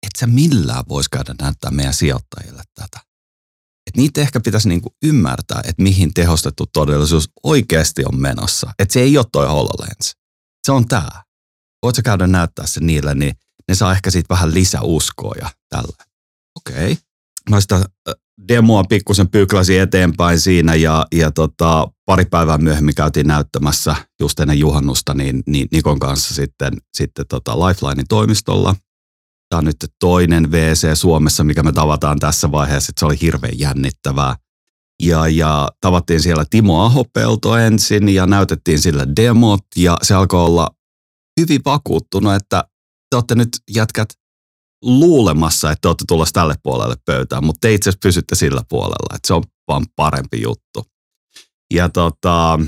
et 0.03 0.13
sä 0.19 0.27
millään 0.27 0.85
voisi 0.89 1.11
käydä 1.11 1.35
näyttää 1.41 1.71
meidän 1.71 1.95
sijoittajille 1.95 2.63
tätä. 2.75 3.14
Et 3.87 3.97
niitä 3.97 4.21
ehkä 4.21 4.41
pitäisi 4.41 4.69
niinku 4.69 4.95
ymmärtää, 5.03 5.61
että 5.65 5.83
mihin 5.83 6.15
tehostettu 6.15 6.67
todellisuus 6.73 7.31
oikeasti 7.43 8.05
on 8.13 8.21
menossa. 8.21 8.73
Että 8.79 8.93
se 8.93 9.01
ei 9.01 9.19
ole 9.19 9.27
toi 9.33 9.47
HoloLens. 9.47 10.17
Se 10.67 10.73
on 10.73 10.89
tämä. 10.89 11.23
Voit 11.83 11.97
sä 11.97 12.03
käydä 12.03 12.27
näyttää 12.27 12.67
se 12.67 12.81
niille, 12.81 13.15
niin 13.15 13.35
ne 13.69 13.75
saa 13.75 13.93
ehkä 13.93 14.11
siitä 14.11 14.35
vähän 14.35 14.55
lisäuskoa 14.55 15.35
ja 15.41 15.51
tällä. 15.69 16.05
Okei. 16.57 16.93
Okay. 17.51 17.61
Sitä 17.61 17.85
demoa 18.49 18.85
pikkusen 18.85 19.29
pyyklasin 19.29 19.81
eteenpäin 19.81 20.41
siinä 20.41 20.75
ja, 20.75 21.07
ja 21.13 21.31
tota, 21.31 21.89
pari 22.07 22.25
päivää 22.25 22.59
myöhemmin 22.59 22.95
käytiin 22.95 23.27
näyttämässä 23.27 23.97
just 24.21 24.41
ennen 24.41 24.59
juhannusta 24.59 25.15
niin, 25.15 25.43
niin 25.47 25.69
Nikon 25.73 25.99
kanssa 25.99 26.35
sitten, 26.35 26.73
sitten 26.95 27.27
tota 27.29 27.59
Lifelinein 27.59 28.09
toimistolla. 28.09 28.75
Tämä 29.55 29.59
on 29.59 29.65
nyt 29.65 29.93
toinen 30.01 30.53
VC 30.53 30.97
Suomessa, 30.97 31.45
mikä 31.45 31.63
me 31.63 31.73
tavataan 31.73 32.19
tässä 32.19 32.51
vaiheessa, 32.51 32.93
se 32.99 33.07
oli 33.07 33.21
hirveän 33.21 33.59
jännittävää. 33.59 34.37
Ja, 35.03 35.29
ja 35.29 35.69
tavattiin 35.81 36.21
siellä 36.21 36.45
Timo 36.51 36.83
Ahopelto 36.85 37.57
ensin 37.57 38.09
ja 38.09 38.27
näytettiin 38.27 38.79
sillä 38.79 39.07
demot 39.17 39.65
ja 39.77 39.99
se 40.03 40.15
alkoi 40.15 40.45
olla 40.45 40.71
hyvin 41.41 41.61
vakuuttunut, 41.65 42.35
että 42.35 42.65
te 43.11 43.17
olette 43.17 43.35
nyt 43.35 43.49
jätkät 43.75 44.09
luulemassa, 44.83 45.71
että 45.71 45.81
te 45.81 45.89
olette 45.89 46.05
tulossa 46.09 46.33
tälle 46.33 46.55
puolelle 46.63 46.97
pöytään, 47.05 47.45
mutta 47.45 47.61
te 47.61 47.75
itse 47.75 47.91
asiassa 47.91 48.03
pysytte 48.03 48.35
sillä 48.35 48.63
puolella, 48.69 49.15
että 49.15 49.27
se 49.27 49.35
on 49.35 49.43
vaan 49.69 49.87
parempi 49.97 50.43
juttu. 50.43 50.85
Ja 51.75 51.89
tota, 51.89 52.59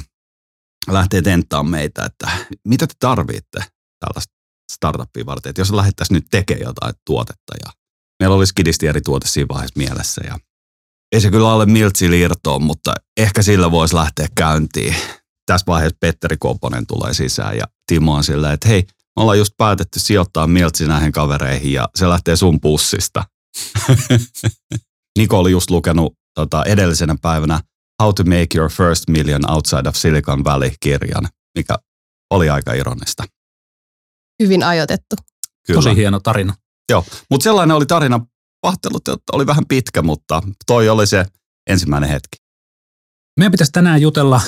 lähtee 0.91 1.23
tenttaamaan 1.23 1.71
meitä, 1.71 2.05
että 2.05 2.31
mitä 2.69 2.87
te 2.87 2.95
tarvitte 2.99 3.65
tällaista 4.01 4.36
startuppia 4.73 5.27
varten, 5.27 5.51
että 5.51 5.61
jos 5.61 5.73
lähdettäisiin 5.73 6.15
nyt 6.15 6.27
tekemään 6.31 6.67
jotain 6.67 6.95
tuotetta 7.07 7.55
ja 7.65 7.73
meillä 8.21 8.37
olisi 8.37 8.55
kidisti 8.55 8.87
eri 8.87 9.01
tuote 9.01 9.29
siinä 9.29 9.49
vaiheessa 9.49 9.79
mielessä 9.79 10.23
ja 10.27 10.39
ei 11.13 11.21
se 11.21 11.31
kyllä 11.31 11.53
ole 11.53 11.67
miltsi 11.67 12.11
liirtoon, 12.11 12.63
mutta 12.63 12.95
ehkä 13.17 13.43
sillä 13.43 13.71
voisi 13.71 13.95
lähteä 13.95 14.27
käyntiin. 14.35 14.95
Tässä 15.47 15.65
vaiheessa 15.67 15.97
Petteri 16.01 16.37
Koponen 16.37 16.87
tulee 16.87 17.15
sisään 17.15 17.57
ja 17.57 17.65
Timo 17.87 18.15
on 18.15 18.25
silleen, 18.25 18.55
että 18.55 18.69
hei, 18.69 18.83
me 19.17 19.23
ollaan 19.23 19.39
just 19.39 19.53
päätetty 19.57 20.01
sijoittaa 20.01 20.47
Miltsi 20.47 20.87
näihin 20.89 21.13
kavereihin 21.13 21.73
ja 21.73 21.89
se 21.95 22.09
lähtee 22.09 22.37
sun 22.37 22.61
pussista. 22.61 23.25
Niko 25.19 25.39
oli 25.39 25.51
just 25.51 25.71
lukenut 25.71 26.15
tota, 26.35 26.65
edellisenä 26.65 27.17
päivänä 27.23 27.61
How 28.03 28.15
to 28.15 28.25
Make 28.25 28.59
Your 28.59 28.71
First 28.71 29.09
Million 29.09 29.51
Outside 29.51 29.89
of 29.89 29.95
Silicon 29.95 30.45
Valley-kirjan, 30.45 31.29
mikä 31.59 31.77
oli 32.31 32.51
aika 32.51 32.73
ironista. 32.73 33.25
Hyvin 34.43 34.63
ajoitettu. 34.63 35.17
Kyllä. 35.67 35.79
Tosi 35.79 35.97
hieno 35.97 36.21
tarina. 36.21 36.55
Joo, 36.91 37.05
mutta 37.31 37.45
sellainen 37.45 37.77
oli 37.77 37.87
tarina. 37.87 38.27
Pahtelut 38.61 39.03
oli 39.33 39.47
vähän 39.47 39.67
pitkä, 39.67 40.03
mutta 40.03 40.43
toi 40.67 40.89
oli 40.89 41.07
se 41.07 41.27
ensimmäinen 41.71 42.11
hetki. 42.11 42.37
Meidän 43.37 43.53
pitäisi 43.53 43.73
tänään 43.73 44.01
jutella 44.01 44.41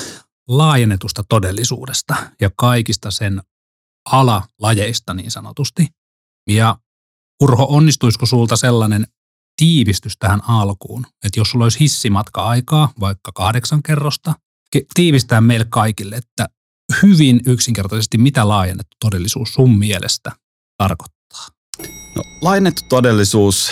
laajennetusta 0.47 1.23
todellisuudesta 1.29 2.15
ja 2.41 2.49
kaikista 2.55 3.11
sen 3.11 3.41
alalajeista 4.05 5.13
niin 5.13 5.31
sanotusti. 5.31 5.87
Ja 6.49 6.77
Urho, 7.43 7.67
onnistuisiko 7.69 8.25
sulta 8.25 8.55
sellainen 8.55 9.07
tiivistys 9.55 10.13
tähän 10.19 10.41
alkuun, 10.47 11.05
että 11.25 11.39
jos 11.39 11.51
sulla 11.51 11.65
olisi 11.65 11.79
hissimatka 11.79 12.43
aikaa, 12.43 12.93
vaikka 12.99 13.31
kahdeksan 13.31 13.83
kerrosta, 13.83 14.33
tiivistää 14.93 15.41
meille 15.41 15.65
kaikille, 15.69 16.15
että 16.15 16.49
hyvin 17.03 17.39
yksinkertaisesti, 17.45 18.17
mitä 18.17 18.47
laajennettu 18.47 18.97
todellisuus 18.99 19.53
sun 19.53 19.79
mielestä 19.79 20.31
tarkoittaa? 20.77 21.47
No, 22.15 22.23
laajennettu 22.41 22.81
todellisuus 22.89 23.71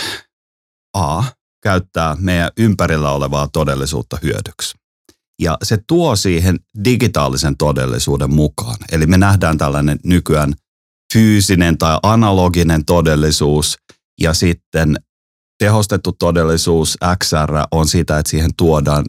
A 0.94 1.22
käyttää 1.62 2.16
meidän 2.18 2.50
ympärillä 2.58 3.10
olevaa 3.10 3.48
todellisuutta 3.52 4.18
hyödyksi. 4.22 4.78
Ja 5.42 5.58
se 5.62 5.78
tuo 5.86 6.16
siihen 6.16 6.58
digitaalisen 6.84 7.56
todellisuuden 7.56 8.34
mukaan. 8.34 8.76
Eli 8.92 9.06
me 9.06 9.18
nähdään 9.18 9.58
tällainen 9.58 9.98
nykyään 10.04 10.54
fyysinen 11.12 11.78
tai 11.78 11.98
analoginen 12.02 12.84
todellisuus 12.84 13.76
ja 14.20 14.34
sitten 14.34 14.96
tehostettu 15.58 16.12
todellisuus 16.12 16.98
XR 17.24 17.50
on 17.70 17.88
sitä, 17.88 18.18
että 18.18 18.30
siihen 18.30 18.50
tuodaan 18.56 19.04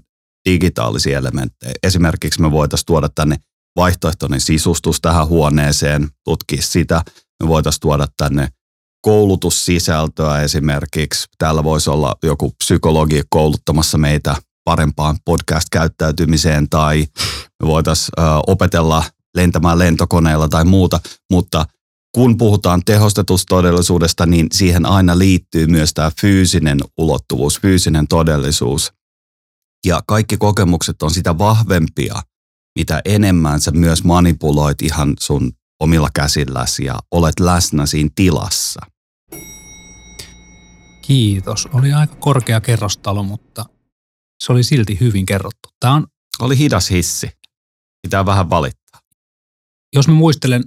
digitaalisia 0.50 1.18
elementtejä. 1.18 1.74
Esimerkiksi 1.84 2.42
me 2.42 2.52
voitaisiin 2.52 2.86
tuoda 2.86 3.10
tänne 3.16 3.36
vaihtoehtoinen 3.76 4.42
sisustus 4.42 5.02
tähän 5.02 5.28
huoneeseen, 5.28 6.10
tutkia 6.24 6.62
sitä. 6.62 7.02
Me 7.44 7.48
voitaisiin 7.48 7.82
tuoda 7.82 8.08
tänne 8.18 8.48
koulutussisältöä 9.02 10.42
esimerkiksi. 10.42 11.28
Täällä 11.38 11.64
voisi 11.64 11.90
olla 11.90 12.16
joku 12.24 12.52
psykologi 12.64 13.24
kouluttamassa 13.30 13.98
meitä 13.98 14.36
parempaan 14.64 15.18
podcast-käyttäytymiseen 15.26 16.70
tai 16.70 17.06
me 17.64 17.68
voitaisiin 17.68 18.10
opetella 18.48 19.04
lentämään 19.36 19.80
lentokoneella 19.80 20.48
tai 20.48 20.66
muuta, 20.66 21.00
mutta 21.32 21.66
kun 22.16 22.38
puhutaan 22.38 22.82
tehostetusta 22.86 23.56
todellisuudesta, 23.56 24.26
niin 24.26 24.48
siihen 24.52 24.86
aina 24.86 25.18
liittyy 25.18 25.68
myös 25.68 25.94
tämä 25.94 26.12
fyysinen 26.22 26.80
ulottuvuus, 26.98 27.60
fyysinen 27.62 28.08
todellisuus. 28.08 28.94
Ja 29.86 30.02
kaikki 30.08 30.38
kokemukset 30.38 31.02
on 31.02 31.12
sitä 31.12 31.38
vahvempia, 31.38 32.16
mitä 32.80 33.02
enemmän 33.06 33.62
sä 33.62 33.72
myös 33.72 34.04
manipuloit 34.04 34.82
ihan 34.82 35.14
sun 35.20 35.52
omilla 35.80 36.10
käsilläsi 36.16 36.86
ja 36.86 37.00
olet 37.12 37.40
läsnä 37.40 37.86
siinä 37.86 38.10
tilassa. 38.16 38.80
Kiitos. 41.02 41.66
Oli 41.74 41.94
aika 41.94 42.16
korkea 42.16 42.62
kerrostalo, 42.62 43.24
mutta 43.24 43.66
se 44.44 44.52
oli 44.52 44.64
silti 44.64 45.00
hyvin 45.00 45.26
kerrottu. 45.26 45.70
Tämä 45.80 45.94
on, 45.94 46.08
Oli 46.40 46.58
hidas 46.58 46.90
hissi. 46.90 47.30
Pitää 48.02 48.26
vähän 48.26 48.50
valittaa. 48.50 49.02
jos 49.96 50.08
mä 50.08 50.14
muistelen 50.14 50.64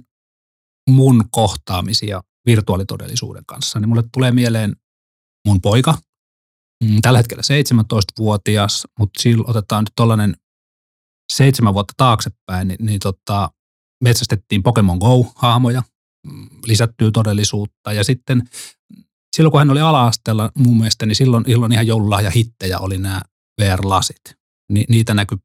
mun 0.89 1.23
kohtaamisia 1.31 2.21
virtuaalitodellisuuden 2.45 3.43
kanssa, 3.45 3.79
niin 3.79 3.89
mulle 3.89 4.03
tulee 4.13 4.31
mieleen 4.31 4.75
mun 5.47 5.61
poika, 5.61 5.97
mm, 6.83 7.01
tällä 7.01 7.19
hetkellä 7.19 7.41
17-vuotias, 7.41 8.87
mutta 8.99 9.21
silloin 9.21 9.49
otetaan 9.49 9.83
nyt 9.83 9.93
tollainen 9.95 10.35
seitsemän 11.33 11.73
vuotta 11.73 11.93
taaksepäin, 11.97 12.67
niin, 12.67 12.85
niin 12.85 12.99
tota, 12.99 13.49
metsästettiin 14.03 14.63
Pokemon 14.63 14.97
Go-hahmoja, 14.97 15.83
mm, 16.27 16.49
lisättyä 16.65 17.11
todellisuutta 17.13 17.93
ja 17.93 18.03
sitten 18.03 18.43
silloin 19.35 19.51
kun 19.51 19.59
hän 19.59 19.69
oli 19.69 19.81
ala-asteella 19.81 20.51
mun 20.57 20.77
mielestä, 20.77 21.05
niin 21.05 21.15
silloin, 21.15 21.45
silloin 21.47 21.71
ihan 21.71 21.87
joululahja 21.87 22.29
hittejä 22.29 22.79
oli 22.79 22.97
nämä 22.97 23.21
VR-lasit. 23.61 24.21
Ni, 24.71 24.85
niitä 24.89 25.13
näkyi 25.13 25.37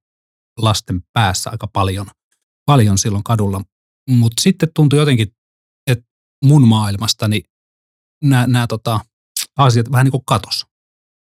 lasten 0.59 1.03
päässä 1.13 1.51
aika 1.51 1.67
paljon, 1.67 2.07
paljon 2.67 2.99
silloin 2.99 3.25
kadulla. 3.25 3.61
Mutta 4.11 4.43
sitten 4.43 4.69
tuntui 4.75 4.99
jotenkin, 4.99 5.29
että 5.87 6.05
mun 6.45 6.69
maailmastani 6.69 7.43
nämä, 8.25 8.47
nämä 8.47 8.67
tota, 8.67 9.01
asiat 9.57 9.93
vähän 9.93 10.05
niin 10.05 10.13
kuin 10.13 10.25
katos. 10.27 10.67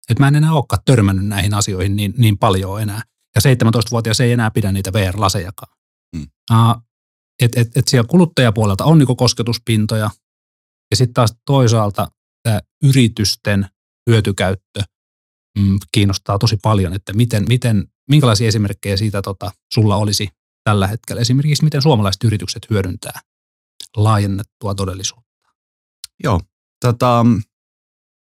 Että 0.09 0.23
mä 0.23 0.27
en 0.27 0.35
enää 0.35 0.53
olekaan 0.53 0.81
törmännyt 0.85 1.25
näihin 1.25 1.53
asioihin 1.53 1.95
niin, 1.95 2.13
niin 2.17 2.37
paljon 2.37 2.81
enää. 2.81 3.01
Ja 3.37 3.69
17-vuotias 3.69 4.19
ei 4.19 4.31
enää 4.31 4.51
pidä 4.51 4.71
niitä 4.71 4.93
VR-lasejakaan. 4.93 5.77
Mm. 6.15 6.27
Uh, 6.51 6.81
että 7.41 7.61
et, 7.61 7.77
et 7.77 7.87
siellä 7.87 8.07
kuluttajapuolelta 8.07 8.85
on 8.85 8.97
niin 8.97 9.17
kosketuspintoja. 9.17 10.09
Ja 10.91 10.97
sitten 10.97 11.13
taas 11.13 11.35
toisaalta 11.45 12.07
tämä 12.43 12.61
yritysten 12.83 13.69
hyötykäyttö 14.09 14.81
mm, 15.59 15.77
kiinnostaa 15.91 16.39
tosi 16.39 16.57
paljon, 16.63 16.93
että 16.93 17.13
miten, 17.13 17.45
miten, 17.47 17.87
minkälaisia 18.09 18.47
esimerkkejä 18.47 18.97
siitä 18.97 19.21
tota, 19.21 19.51
sulla 19.73 19.95
olisi 19.95 20.29
tällä 20.63 20.87
hetkellä. 20.87 21.21
Esimerkiksi 21.21 21.63
miten 21.63 21.81
suomalaiset 21.81 22.23
yritykset 22.23 22.69
hyödyntää 22.69 23.21
laajennettua 23.97 24.75
todellisuutta. 24.75 25.49
Joo, 26.23 26.41
tota, 26.85 27.25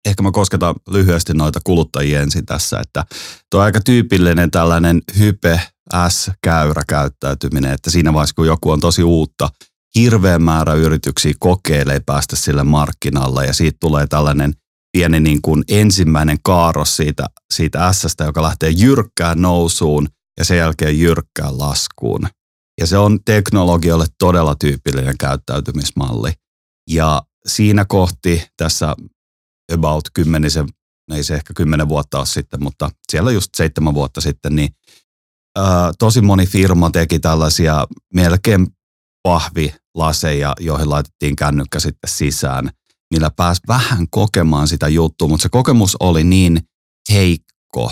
ehkä 0.05 0.23
mä 0.23 0.31
kosketan 0.31 0.75
lyhyesti 0.89 1.33
noita 1.33 1.59
kuluttajia 1.63 2.21
ensin 2.21 2.45
tässä, 2.45 2.79
että 2.79 3.05
tuo 3.49 3.61
aika 3.61 3.81
tyypillinen 3.81 4.51
tällainen 4.51 5.01
hype 5.19 5.61
S-käyrä 6.09 6.81
käyttäytyminen, 6.87 7.71
että 7.71 7.89
siinä 7.89 8.13
vaiheessa 8.13 8.35
kun 8.35 8.47
joku 8.47 8.71
on 8.71 8.79
tosi 8.79 9.03
uutta, 9.03 9.49
hirveän 9.95 10.43
määrä 10.43 10.73
yrityksiä 10.73 11.33
kokeilee 11.39 11.99
päästä 12.05 12.35
sille 12.35 12.63
markkinalle 12.63 13.45
ja 13.45 13.53
siitä 13.53 13.77
tulee 13.79 14.07
tällainen 14.07 14.53
pieni 14.91 15.19
niin 15.19 15.41
kuin 15.41 15.63
ensimmäinen 15.67 16.37
kaaros 16.43 16.95
siitä, 16.95 17.25
siitä 17.53 17.93
s 17.93 18.15
joka 18.25 18.41
lähtee 18.41 18.69
jyrkkään 18.69 19.41
nousuun 19.41 20.07
ja 20.39 20.45
sen 20.45 20.57
jälkeen 20.57 20.99
jyrkkään 20.99 21.59
laskuun. 21.59 22.27
Ja 22.81 22.87
se 22.87 22.97
on 22.97 23.19
teknologiolle 23.25 24.05
todella 24.19 24.55
tyypillinen 24.55 25.17
käyttäytymismalli. 25.17 26.31
Ja 26.89 27.21
siinä 27.47 27.85
kohti 27.85 28.47
tässä 28.57 28.95
about 29.71 30.03
kymmenisen, 30.13 30.67
ei 31.13 31.23
se 31.23 31.35
ehkä 31.35 31.53
kymmenen 31.53 31.89
vuotta 31.89 32.17
ole 32.17 32.25
sitten, 32.25 32.63
mutta 32.63 32.89
siellä 33.11 33.31
just 33.31 33.55
seitsemän 33.55 33.93
vuotta 33.93 34.21
sitten, 34.21 34.55
niin 34.55 34.69
ää, 35.57 35.91
tosi 35.99 36.21
moni 36.21 36.45
firma 36.45 36.89
teki 36.89 37.19
tällaisia 37.19 37.85
melkein 38.13 38.67
pahvilaseja, 39.23 40.53
joihin 40.59 40.89
laitettiin 40.89 41.35
kännykkä 41.35 41.79
sitten 41.79 42.09
sisään, 42.09 42.69
millä 43.13 43.31
pääsi 43.35 43.61
vähän 43.67 44.07
kokemaan 44.09 44.67
sitä 44.67 44.87
juttua, 44.87 45.27
mutta 45.27 45.43
se 45.43 45.49
kokemus 45.49 45.95
oli 45.99 46.23
niin 46.23 46.61
heikko. 47.11 47.91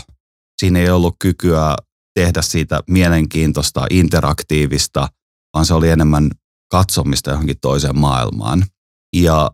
Siinä 0.61 0.79
ei 0.79 0.89
ollut 0.89 1.15
kykyä 1.19 1.75
tehdä 2.15 2.41
siitä 2.41 2.81
mielenkiintoista, 2.89 3.85
interaktiivista, 3.89 5.07
vaan 5.53 5.65
se 5.65 5.73
oli 5.73 5.89
enemmän 5.89 6.29
katsomista 6.71 7.31
johonkin 7.31 7.59
toiseen 7.61 7.99
maailmaan. 7.99 8.65
Ja 9.15 9.51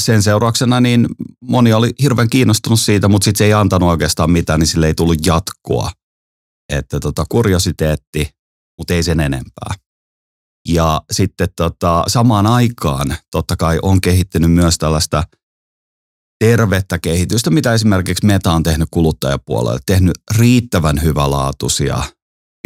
sen 0.00 0.22
seurauksena 0.22 0.80
niin 0.80 1.06
moni 1.44 1.72
oli 1.72 1.90
hirveän 2.02 2.30
kiinnostunut 2.30 2.80
siitä, 2.80 3.08
mutta 3.08 3.24
sitten 3.24 3.38
se 3.38 3.44
ei 3.44 3.52
antanut 3.52 3.88
oikeastaan 3.88 4.30
mitään, 4.30 4.60
niin 4.60 4.66
sille 4.66 4.86
ei 4.86 4.94
tullut 4.94 5.26
jatkoa. 5.26 5.90
Että 6.72 7.00
tota, 7.00 7.24
kuriositeetti, 7.28 8.30
mutta 8.78 8.94
ei 8.94 9.02
sen 9.02 9.20
enempää. 9.20 9.74
Ja 10.68 11.02
sitten 11.12 11.48
tota, 11.56 12.04
samaan 12.08 12.46
aikaan 12.46 13.16
totta 13.30 13.56
kai 13.56 13.78
on 13.82 14.00
kehittynyt 14.00 14.52
myös 14.52 14.78
tällaista 14.78 15.24
tervettä 16.44 16.98
kehitystä, 16.98 17.50
mitä 17.50 17.74
esimerkiksi 17.74 18.26
Meta 18.26 18.52
on 18.52 18.62
tehnyt 18.62 18.88
kuluttajapuolelle, 18.90 19.80
tehnyt 19.86 20.14
riittävän 20.36 21.02
hyvälaatuisia 21.02 22.02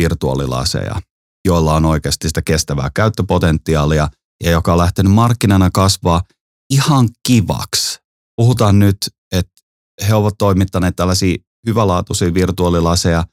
virtuaalilaseja, 0.03 1.01
joilla 1.45 1.75
on 1.75 1.85
oikeasti 1.85 2.29
sitä 2.29 2.43
kestävää 2.43 2.91
käyttöpotentiaalia 2.95 4.09
ja 4.45 4.51
joka 4.51 4.73
on 4.73 4.79
lähtenyt 4.79 5.13
markkinana 5.13 5.71
kasvaa 5.73 6.23
ihan 6.71 7.09
kivaksi. 7.27 7.99
Puhutaan 8.37 8.79
nyt, 8.79 8.97
että 9.33 9.63
he 10.09 10.15
ovat 10.15 10.35
toimittaneet 10.39 10.97
tällaisia 10.97 11.37
hyvälaatuisia 11.67 12.35
virtuaalilaseja, 12.35 13.25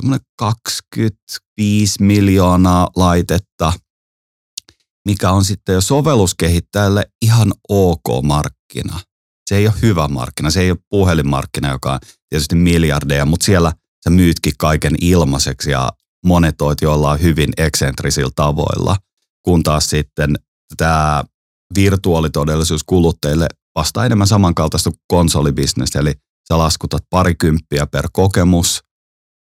semmoinen 0.00 0.26
25 0.38 2.02
miljoonaa 2.02 2.88
laitetta, 2.96 3.72
mikä 5.08 5.30
on 5.30 5.44
sitten 5.44 5.74
jo 5.74 5.80
sovelluskehittäjälle 5.80 7.10
ihan 7.22 7.52
ok 7.68 8.22
markkina. 8.22 9.00
Se 9.48 9.56
ei 9.56 9.66
ole 9.66 9.74
hyvä 9.82 10.08
markkina, 10.08 10.50
se 10.50 10.60
ei 10.60 10.70
ole 10.70 10.78
puhelinmarkkina, 10.88 11.68
joka 11.68 11.92
on 11.92 11.98
tietysti 12.28 12.54
miljardeja, 12.54 13.26
mutta 13.26 13.44
siellä 13.44 13.72
sä 14.04 14.10
myytkin 14.10 14.52
kaiken 14.58 14.94
ilmaiseksi 15.00 15.70
ja 15.70 15.92
monetoit 16.26 16.80
jollain 16.82 17.22
hyvin 17.22 17.50
eksentrisillä 17.56 18.30
tavoilla, 18.36 18.96
kun 19.42 19.62
taas 19.62 19.90
sitten 19.90 20.34
tämä 20.76 21.24
virtuaalitodellisuus 21.74 22.84
kuluttajille 22.84 23.46
vastaa 23.74 24.06
enemmän 24.06 24.26
samankaltaista 24.26 24.90
kuin 24.90 25.00
konsolibisnes, 25.08 25.96
eli 25.96 26.14
sä 26.48 26.58
laskutat 26.58 27.02
parikymppiä 27.10 27.86
per 27.86 28.08
kokemus 28.12 28.82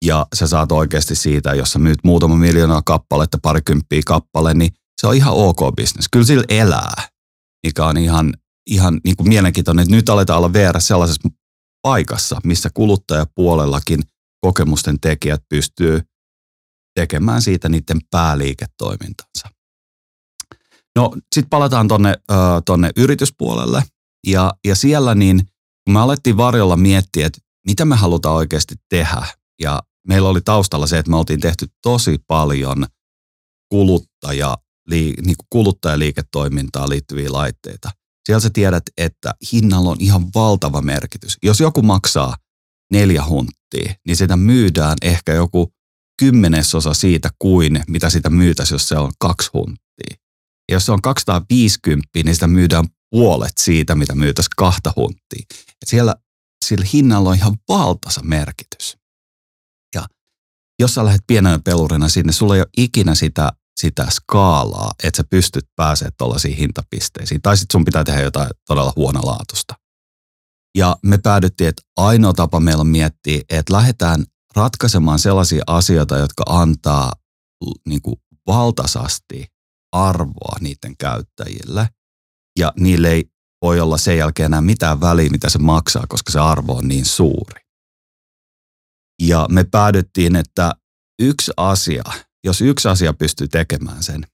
ja 0.04 0.26
sä 0.34 0.46
saat 0.46 0.72
oikeasti 0.72 1.14
siitä, 1.14 1.54
jos 1.54 1.72
sä 1.72 1.78
myyt 1.78 1.98
muutama 2.04 2.36
miljoonaa 2.36 2.82
kappaletta, 2.82 3.38
parikymppiä 3.42 4.00
kappale, 4.06 4.54
niin 4.54 4.72
se 5.00 5.06
on 5.06 5.14
ihan 5.14 5.34
ok 5.34 5.58
bisnes. 5.76 6.06
Kyllä 6.12 6.26
sillä 6.26 6.44
elää, 6.48 7.08
mikä 7.66 7.86
on 7.86 7.96
ihan, 7.96 8.34
ihan 8.70 9.00
niin 9.04 9.16
kuin 9.16 9.28
mielenkiintoinen, 9.28 9.82
että 9.82 9.96
nyt 9.96 10.08
aletaan 10.08 10.38
olla 10.38 10.52
VR 10.52 10.80
sellaisessa 10.80 11.28
paikassa, 11.82 12.40
missä 12.44 12.70
kuluttajapuolellakin 12.74 14.02
kokemusten 14.40 15.00
tekijät 15.00 15.42
pystyy 15.48 16.00
tekemään 16.94 17.42
siitä 17.42 17.68
niiden 17.68 17.98
pääliiketoimintansa. 18.10 19.48
No 20.96 21.10
sitten 21.34 21.50
palataan 21.50 21.88
tonne, 21.88 22.16
äh, 22.30 22.38
tonne 22.64 22.90
yrityspuolelle 22.96 23.82
ja, 24.26 24.54
ja 24.64 24.76
siellä 24.76 25.14
niin, 25.14 25.38
kun 25.84 25.94
me 25.94 26.00
alettiin 26.00 26.36
varjolla 26.36 26.76
miettiä, 26.76 27.26
että 27.26 27.40
mitä 27.66 27.84
me 27.84 27.96
halutaan 27.96 28.36
oikeasti 28.36 28.74
tehdä 28.88 29.26
ja 29.60 29.82
meillä 30.08 30.28
oli 30.28 30.40
taustalla 30.40 30.86
se, 30.86 30.98
että 30.98 31.10
me 31.10 31.16
oltiin 31.16 31.40
tehty 31.40 31.66
tosi 31.82 32.18
paljon 32.26 32.86
kuluttaja, 33.68 34.58
li, 34.86 35.14
niin 35.24 35.36
kuin 35.36 35.46
kuluttajaliiketoimintaan 35.50 36.88
liittyviä 36.88 37.32
laitteita. 37.32 37.90
Siellä 38.26 38.40
sä 38.40 38.50
tiedät, 38.52 38.82
että 38.96 39.34
hinnalla 39.52 39.90
on 39.90 39.96
ihan 40.00 40.26
valtava 40.34 40.82
merkitys. 40.82 41.38
Jos 41.42 41.60
joku 41.60 41.82
maksaa 41.82 42.36
neljä 42.92 43.24
hunttia, 43.24 43.94
niin 44.06 44.16
sitä 44.16 44.36
myydään 44.36 44.96
ehkä 45.02 45.34
joku 45.34 45.72
kymmenesosa 46.18 46.94
siitä 46.94 47.30
kuin 47.38 47.82
mitä 47.88 48.10
sitä 48.10 48.30
myytäisi, 48.30 48.74
jos 48.74 48.88
se 48.88 48.98
on 48.98 49.12
kaksi 49.18 49.50
hunttia. 49.54 49.89
Ja 50.70 50.76
jos 50.76 50.86
se 50.86 50.92
on 50.92 51.02
250, 51.02 52.08
niin 52.14 52.34
sitä 52.34 52.46
myydään 52.46 52.84
puolet 53.10 53.58
siitä, 53.58 53.94
mitä 53.94 54.14
myytäisiin 54.14 54.52
kahta 54.56 54.92
hunttia. 54.96 55.46
Et 55.50 55.88
siellä 55.88 56.14
sillä 56.64 56.86
hinnalla 56.92 57.30
on 57.30 57.36
ihan 57.36 57.56
valtasa 57.68 58.20
merkitys. 58.22 58.96
Ja 59.94 60.06
jos 60.78 60.94
sä 60.94 61.04
lähdet 61.04 61.24
pienenä 61.26 61.58
pelurina 61.64 62.08
sinne, 62.08 62.32
sulla 62.32 62.54
ei 62.54 62.60
ole 62.60 62.68
ikinä 62.76 63.14
sitä, 63.14 63.52
sitä 63.80 64.06
skaalaa, 64.10 64.90
että 65.04 65.16
sä 65.16 65.24
pystyt 65.30 65.64
pääsemään 65.76 66.12
tuollaisiin 66.18 66.56
hintapisteisiin. 66.56 67.42
Tai 67.42 67.56
sitten 67.56 67.72
sun 67.72 67.84
pitää 67.84 68.04
tehdä 68.04 68.20
jotain 68.20 68.50
todella 68.66 68.92
huonolaatusta. 68.96 69.74
Ja 70.76 70.96
me 71.02 71.18
päädyttiin, 71.18 71.68
että 71.68 71.82
ainoa 71.96 72.32
tapa 72.32 72.60
meillä 72.60 72.80
on 72.80 72.86
miettiä, 72.86 73.40
että 73.48 73.72
lähdetään 73.72 74.24
ratkaisemaan 74.56 75.18
sellaisia 75.18 75.62
asioita, 75.66 76.18
jotka 76.18 76.42
antaa 76.46 77.12
niin 77.88 78.02
kuin 78.02 78.16
valtaisasti 78.46 79.46
arvoa 79.92 80.56
niiden 80.60 80.96
käyttäjille. 80.96 81.88
Ja 82.58 82.72
niille 82.76 83.10
ei 83.10 83.24
voi 83.62 83.80
olla 83.80 83.98
sen 83.98 84.18
jälkeen 84.18 84.46
enää 84.46 84.60
mitään 84.60 85.00
väliä, 85.00 85.30
mitä 85.30 85.50
se 85.50 85.58
maksaa, 85.58 86.04
koska 86.08 86.32
se 86.32 86.40
arvo 86.40 86.76
on 86.76 86.88
niin 86.88 87.04
suuri. 87.04 87.60
Ja 89.22 89.46
me 89.50 89.64
päädyttiin, 89.64 90.36
että 90.36 90.72
yksi 91.22 91.52
asia, 91.56 92.02
jos 92.44 92.60
yksi 92.60 92.88
asia 92.88 93.12
pystyy 93.12 93.48
tekemään 93.48 94.02
sen, 94.02 94.26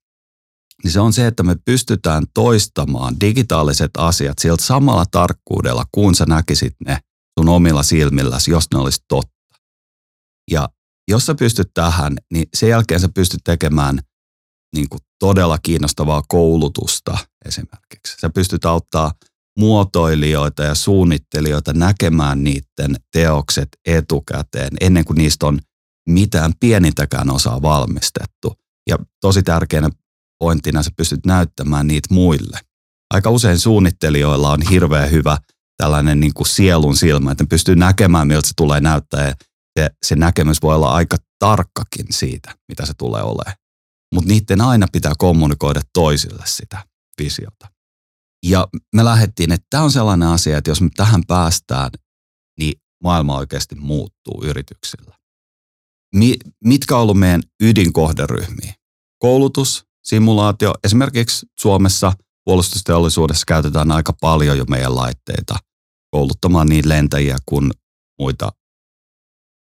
niin 0.84 0.92
se 0.92 1.00
on 1.00 1.12
se, 1.12 1.26
että 1.26 1.42
me 1.42 1.56
pystytään 1.64 2.24
toistamaan 2.34 3.20
digitaaliset 3.20 3.90
asiat 3.98 4.38
sieltä 4.38 4.64
samalla 4.64 5.04
tarkkuudella, 5.10 5.84
kun 5.92 6.14
sä 6.14 6.24
näkisit 6.28 6.74
ne 6.86 6.98
sun 7.38 7.48
omilla 7.48 7.82
silmilläsi, 7.82 8.50
jos 8.50 8.66
ne 8.72 8.78
olisi 8.78 9.00
totta. 9.08 9.58
Ja 10.50 10.68
jos 11.08 11.26
sä 11.26 11.34
pystyt 11.34 11.70
tähän, 11.74 12.16
niin 12.32 12.48
sen 12.54 12.68
jälkeen 12.68 13.00
sä 13.00 13.08
pystyt 13.08 13.40
tekemään 13.44 13.98
niin 14.76 14.88
kuin 14.88 15.00
todella 15.18 15.58
kiinnostavaa 15.62 16.22
koulutusta 16.28 17.18
esimerkiksi. 17.44 18.16
Sä 18.20 18.30
pystyt 18.30 18.64
auttaa 18.64 19.12
muotoilijoita 19.58 20.62
ja 20.62 20.74
suunnittelijoita 20.74 21.72
näkemään 21.72 22.44
niiden 22.44 22.96
teokset 23.12 23.68
etukäteen 23.86 24.70
ennen 24.80 25.04
kuin 25.04 25.18
niistä 25.18 25.46
on 25.46 25.58
mitään 26.08 26.52
pienintäkään 26.60 27.30
osaa 27.30 27.62
valmistettu. 27.62 28.54
Ja 28.88 28.98
tosi 29.20 29.42
tärkeänä 29.42 29.90
pointtina 30.38 30.82
sä 30.82 30.90
pystyt 30.96 31.26
näyttämään 31.26 31.86
niitä 31.86 32.14
muille. 32.14 32.60
Aika 33.14 33.30
usein 33.30 33.58
suunnittelijoilla 33.58 34.50
on 34.50 34.62
hirveän 34.62 35.10
hyvä 35.10 35.38
tällainen 35.76 36.20
niin 36.20 36.34
kuin 36.34 36.46
sielun 36.46 36.96
silmä, 36.96 37.30
että 37.32 37.44
ne 37.44 37.48
pystyy 37.48 37.76
näkemään, 37.76 38.26
miltä 38.26 38.48
se 38.48 38.52
tulee 38.56 38.80
näyttää. 38.80 39.26
Ja 39.26 39.34
se, 39.78 39.90
se 40.02 40.16
näkemys 40.16 40.62
voi 40.62 40.74
olla 40.74 40.92
aika 40.92 41.16
tarkkakin 41.38 42.06
siitä, 42.10 42.54
mitä 42.68 42.86
se 42.86 42.92
tulee 42.98 43.22
olemaan. 43.22 43.65
Mutta 44.14 44.28
niiden 44.28 44.60
aina 44.60 44.86
pitää 44.92 45.12
kommunikoida 45.18 45.80
toisille 45.92 46.42
sitä 46.46 46.86
visiota. 47.22 47.68
Ja 48.46 48.68
me 48.94 49.04
lähdettiin, 49.04 49.52
että 49.52 49.66
tämä 49.70 49.82
on 49.82 49.90
sellainen 49.90 50.28
asia, 50.28 50.58
että 50.58 50.70
jos 50.70 50.80
me 50.80 50.88
tähän 50.96 51.22
päästään, 51.28 51.90
niin 52.58 52.74
maailma 53.02 53.36
oikeasti 53.36 53.74
muuttuu 53.74 54.44
yrityksillä. 54.44 55.16
Mi- 56.14 56.36
mitkä 56.64 56.96
on 56.96 57.02
ollut 57.02 57.18
meidän 57.18 57.42
ydinkohderyhmiä? 57.62 58.74
Koulutus, 59.18 59.84
simulaatio. 60.04 60.74
Esimerkiksi 60.84 61.46
Suomessa 61.60 62.12
puolustusteollisuudessa 62.44 63.44
käytetään 63.46 63.92
aika 63.92 64.12
paljon 64.20 64.58
jo 64.58 64.64
meidän 64.64 64.96
laitteita 64.96 65.56
kouluttamaan 66.10 66.66
niin 66.66 66.88
lentäjiä 66.88 67.36
kuin 67.46 67.70
muita 68.18 68.52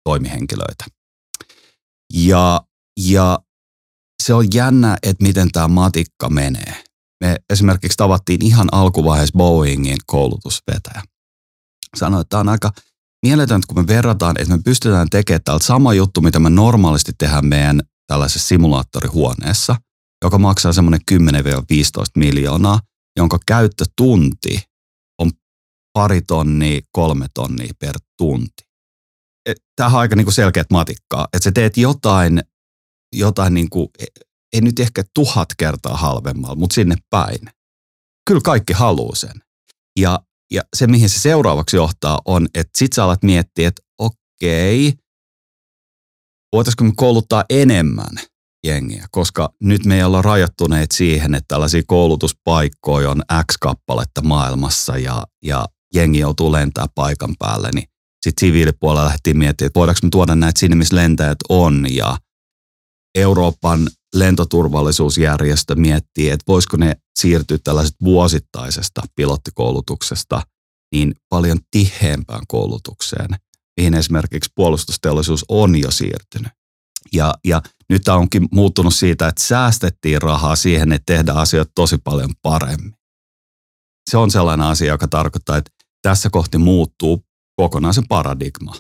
toimihenkilöitä. 0.04 0.84
Ja, 2.14 2.60
ja 2.96 3.38
se 4.22 4.35
on 4.35 4.46
jännä, 4.54 4.96
että 5.02 5.24
miten 5.24 5.52
tämä 5.52 5.68
matikka 5.68 6.28
menee. 6.31 6.85
Me 7.20 7.37
esimerkiksi 7.50 7.96
tavattiin 7.96 8.44
ihan 8.44 8.68
alkuvaiheessa 8.72 9.38
Boeingin 9.38 9.96
koulutusvetäjä. 10.07 11.02
Sanoin, 11.96 12.20
että 12.20 12.28
tämä 12.31 12.40
on 12.40 12.48
aika 12.48 12.72
mieletöntä, 13.22 13.66
kun 13.66 13.78
me 13.78 13.87
verrataan, 13.87 14.35
että 14.38 14.57
me 14.57 14.62
pystytään 14.64 15.11
tekemään 15.11 15.42
täältä 15.44 15.66
sama 15.66 15.94
juttu, 15.94 16.20
mitä 16.20 16.38
me 16.38 16.50
normaalisti 16.50 17.12
tehdään 17.18 17.46
meidän 17.46 17.81
tällaisessa 18.07 18.48
simulaattorihuoneessa, 18.48 19.76
joka 20.24 20.38
maksaa 20.38 20.72
semmoinen 20.72 21.00
10-15 21.12 21.14
miljoonaa, 22.16 22.81
jonka 23.16 23.38
käyttötunti 23.46 24.62
on 25.18 25.31
pari 25.92 26.22
tonnia, 26.22 26.81
kolme 26.92 27.26
tonnia 27.35 27.72
per 27.78 27.96
tunti. 28.18 28.68
Tämä 29.76 29.88
on 29.88 29.96
aika 29.96 30.16
niin 30.16 30.24
kuin 30.24 30.35
selkeät 30.35 30.70
matikkaa, 30.70 31.28
että 31.33 31.44
sä 31.44 31.52
teet 31.52 31.76
jotain, 31.76 32.42
jotain 33.12 33.55
niin 33.55 33.71
kuin, 33.71 33.88
ei 34.53 34.61
nyt 34.61 34.81
ehkä 34.81 35.03
tuhat 35.14 35.49
kertaa 35.59 35.97
halvemmalla, 35.97 36.57
mutta 36.57 36.75
sinne 36.75 36.97
päin. 37.11 37.38
Kyllä 38.27 38.40
kaikki 38.44 38.73
haluaa 38.73 39.14
sen. 39.14 39.42
Ja, 39.99 40.21
ja 40.53 40.62
se, 40.77 40.87
mihin 40.87 41.09
se 41.09 41.18
seuraavaksi 41.18 41.77
johtaa, 41.77 42.21
on, 42.25 42.49
että 42.55 42.79
sit 42.79 42.92
sä 42.92 43.05
alat 43.05 43.23
miettiä, 43.23 43.68
että 43.68 43.83
okei, 43.99 44.92
voitaisiko 46.53 46.85
me 46.85 46.92
kouluttaa 46.97 47.44
enemmän 47.51 48.16
jengiä, 48.66 49.07
koska 49.11 49.55
nyt 49.62 49.85
me 49.85 49.97
ei 49.97 50.03
olla 50.03 50.23
rajoittuneet 50.23 50.90
siihen, 50.90 51.35
että 51.35 51.49
tällaisia 51.49 51.83
koulutuspaikkoja 51.87 53.11
on 53.11 53.23
X 53.53 53.57
kappaletta 53.61 54.23
maailmassa 54.23 54.99
ja, 54.99 55.27
ja 55.44 55.66
jengi 55.94 56.18
joutuu 56.18 56.53
lentää 56.53 56.87
paikan 56.94 57.35
päälle, 57.38 57.71
niin 57.75 57.88
sitten 58.23 58.47
siviilipuolella 58.47 59.09
lähtiin 59.09 59.38
miettimään, 59.38 59.66
että 59.66 59.79
voidaanko 59.79 60.01
me 60.03 60.09
tuoda 60.11 60.35
näitä 60.35 60.61
sinne, 60.61 60.77
missä 60.77 60.97
lentäjät 60.97 61.38
on 61.49 61.87
ja 61.90 62.16
Euroopan 63.14 63.88
lentoturvallisuusjärjestö 64.14 65.75
miettii, 65.75 66.31
että 66.31 66.44
voisiko 66.49 66.77
ne 66.77 66.97
siirtyä 67.18 67.59
tällaiset 67.64 67.97
vuosittaisesta 68.05 69.03
pilottikoulutuksesta 69.16 70.42
niin 70.94 71.14
paljon 71.29 71.59
tiheämpään 71.71 72.42
koulutukseen, 72.49 73.29
mihin 73.77 73.94
esimerkiksi 73.94 74.51
puolustusteollisuus 74.55 75.44
on 75.49 75.77
jo 75.77 75.90
siirtynyt. 75.90 76.53
Ja, 77.12 77.35
ja 77.44 77.62
nyt 77.88 78.03
tämä 78.03 78.16
onkin 78.16 78.49
muuttunut 78.53 78.94
siitä, 78.94 79.29
että 79.29 79.42
säästettiin 79.42 80.23
rahaa 80.23 80.57
siihen, 80.57 80.92
että 80.92 81.14
tehdään 81.14 81.38
asioita 81.38 81.73
tosi 81.75 81.99
paljon 82.05 82.31
paremmin. 82.42 82.94
Se 84.11 84.16
on 84.16 84.31
sellainen 84.31 84.66
asia, 84.66 84.88
joka 84.88 85.09
tarkoittaa, 85.09 85.57
että 85.57 85.71
tässä 86.03 86.31
kohti 86.31 86.59
muuttuu 86.59 87.25
kokonaan 87.57 87.94
se 87.94 88.03
paradigma. 88.09 88.75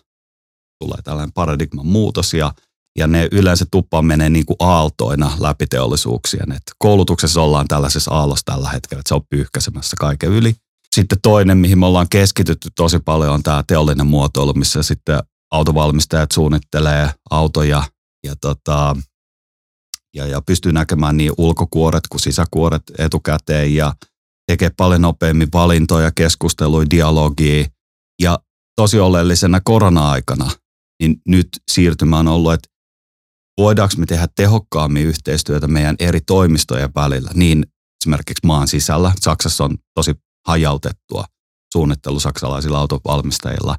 Tulee 0.84 1.02
tällainen 1.04 1.32
paradigman 1.32 1.86
muutos 1.86 2.34
ja, 2.34 2.54
ja 2.98 3.06
ne 3.06 3.28
yleensä 3.32 3.66
tuppaa 3.70 4.02
menee 4.02 4.28
niin 4.28 4.46
kuin 4.46 4.56
aaltoina 4.58 5.32
läpi 5.38 5.66
teollisuuksien. 5.66 6.52
Et 6.52 6.62
koulutuksessa 6.78 7.42
ollaan 7.42 7.68
tällaisessa 7.68 8.14
aallossa 8.14 8.44
tällä 8.44 8.68
hetkellä, 8.68 9.00
että 9.00 9.08
se 9.08 9.14
on 9.14 9.26
pyyhkäsemässä 9.30 9.96
kaiken 10.00 10.30
yli. 10.30 10.54
Sitten 10.94 11.18
toinen, 11.22 11.58
mihin 11.58 11.78
me 11.78 11.86
ollaan 11.86 12.08
keskitytty 12.08 12.68
tosi 12.76 12.98
paljon, 12.98 13.34
on 13.34 13.42
tämä 13.42 13.64
teollinen 13.66 14.06
muotoilu, 14.06 14.54
missä 14.54 14.82
sitten 14.82 15.18
autovalmistajat 15.50 16.32
suunnittelee 16.32 17.10
autoja 17.30 17.82
ja, 18.26 18.36
tota, 18.40 18.96
ja, 20.14 20.26
ja 20.26 20.42
pystyy 20.46 20.72
näkemään 20.72 21.16
niin 21.16 21.32
ulkokuoret 21.38 22.08
kuin 22.08 22.20
sisäkuoret 22.20 22.82
etukäteen 22.98 23.74
ja 23.74 23.94
tekee 24.46 24.70
paljon 24.76 25.02
nopeammin 25.02 25.48
valintoja, 25.52 26.10
keskusteluja, 26.10 26.90
dialogia. 26.90 27.64
Ja 28.22 28.38
tosi 28.76 29.00
oleellisena 29.00 29.60
korona-aikana, 29.60 30.50
niin 31.02 31.20
nyt 31.28 31.48
siirtymä 31.70 32.18
on 32.18 32.28
ollut, 32.28 32.52
että 32.52 32.68
voidaanko 33.58 33.94
me 33.98 34.06
tehdä 34.06 34.28
tehokkaammin 34.36 35.06
yhteistyötä 35.06 35.68
meidän 35.68 35.96
eri 35.98 36.20
toimistojen 36.20 36.90
välillä, 36.94 37.30
niin 37.34 37.66
esimerkiksi 38.02 38.46
maan 38.46 38.68
sisällä. 38.68 39.12
Saksassa 39.20 39.64
on 39.64 39.78
tosi 39.94 40.14
hajautettua 40.46 41.24
suunnittelu 41.72 42.20
saksalaisilla 42.20 42.78
autovalmistajilla, 42.78 43.76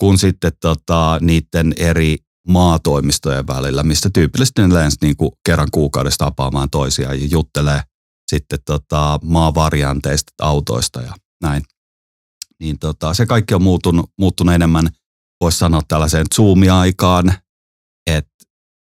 kun 0.00 0.18
sitten 0.18 0.52
tota, 0.60 1.18
niiden 1.20 1.74
eri 1.76 2.16
maatoimistojen 2.48 3.46
välillä, 3.46 3.82
mistä 3.82 4.10
tyypillisesti 4.14 4.62
ne 4.62 4.74
lens 4.74 4.96
niin 5.02 5.16
kuin 5.16 5.30
kerran 5.46 5.68
kuukaudessa 5.72 6.24
tapaamaan 6.24 6.70
toisiaan 6.70 7.20
ja 7.20 7.28
juttelee 7.30 7.80
sitten 8.30 8.58
tota, 8.64 9.18
maavarianteista, 9.22 10.32
autoista 10.42 11.02
ja 11.02 11.14
näin. 11.42 11.62
Niin 12.60 12.78
tota, 12.78 13.14
se 13.14 13.26
kaikki 13.26 13.54
on 13.54 13.62
muuttunut, 13.62 14.10
muuttunut 14.18 14.54
enemmän, 14.54 14.88
voisi 15.40 15.58
sanoa 15.58 15.82
tällaiseen 15.88 16.26
Zoom-aikaan, 16.34 17.32
että 18.06 18.33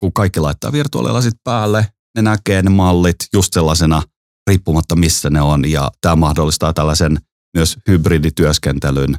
kun 0.05 0.13
kaikki 0.13 0.39
laittaa 0.39 0.71
virtuaalilasit 0.71 1.33
päälle, 1.43 1.87
ne 2.15 2.21
näkee 2.21 2.61
ne 2.61 2.69
mallit 2.69 3.15
just 3.33 3.53
sellaisena, 3.53 4.03
riippumatta 4.49 4.95
missä 4.95 5.29
ne 5.29 5.41
on, 5.41 5.71
ja 5.71 5.91
tämä 6.01 6.15
mahdollistaa 6.15 6.73
tällaisen 6.73 7.17
myös 7.57 7.77
hybridityöskentelyn 7.87 9.17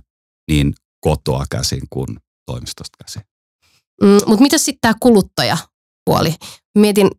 niin 0.50 0.74
kotoa 1.00 1.44
käsin 1.50 1.80
kuin 1.90 2.16
toimistosta 2.46 2.96
käsin. 3.04 3.22
Mm, 4.02 4.08
Mutta 4.26 4.42
mitä 4.42 4.58
sitten 4.58 4.78
tämä 4.80 4.94
kuluttajapuoli? 5.00 6.34
Mietin 6.78 7.10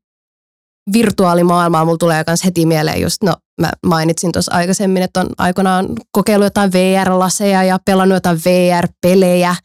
virtuaalimaailmaa, 0.94 1.86
mulla 1.86 1.98
tulee 1.98 2.24
myös 2.28 2.44
heti 2.46 2.66
mieleen 2.66 3.02
just, 3.02 3.24
no 3.24 3.36
mä 3.62 3.72
mainitsin 3.86 4.32
tuossa 4.32 4.54
aikaisemmin, 4.54 5.04
että 5.04 5.20
on 5.20 5.30
aikoinaan 5.38 5.88
kokeillut 6.12 6.46
jotain 6.46 6.72
VR-laseja 6.74 7.63
ja 7.63 7.80
pelannut 7.86 8.15
jotain 8.15 8.41
VR-pelejä 8.46 9.56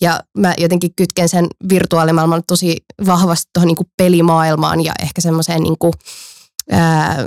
ja 0.00 0.20
mä 0.38 0.54
jotenkin 0.58 0.94
kytken 0.96 1.28
sen 1.28 1.46
virtuaalimaailman 1.68 2.42
tosi 2.46 2.76
vahvasti 3.06 3.50
tuohon 3.54 3.66
niinku 3.66 3.84
pelimaailmaan 3.96 4.84
ja 4.84 4.92
ehkä 5.02 5.20
semmoiseen 5.20 5.62
ää, 6.70 7.26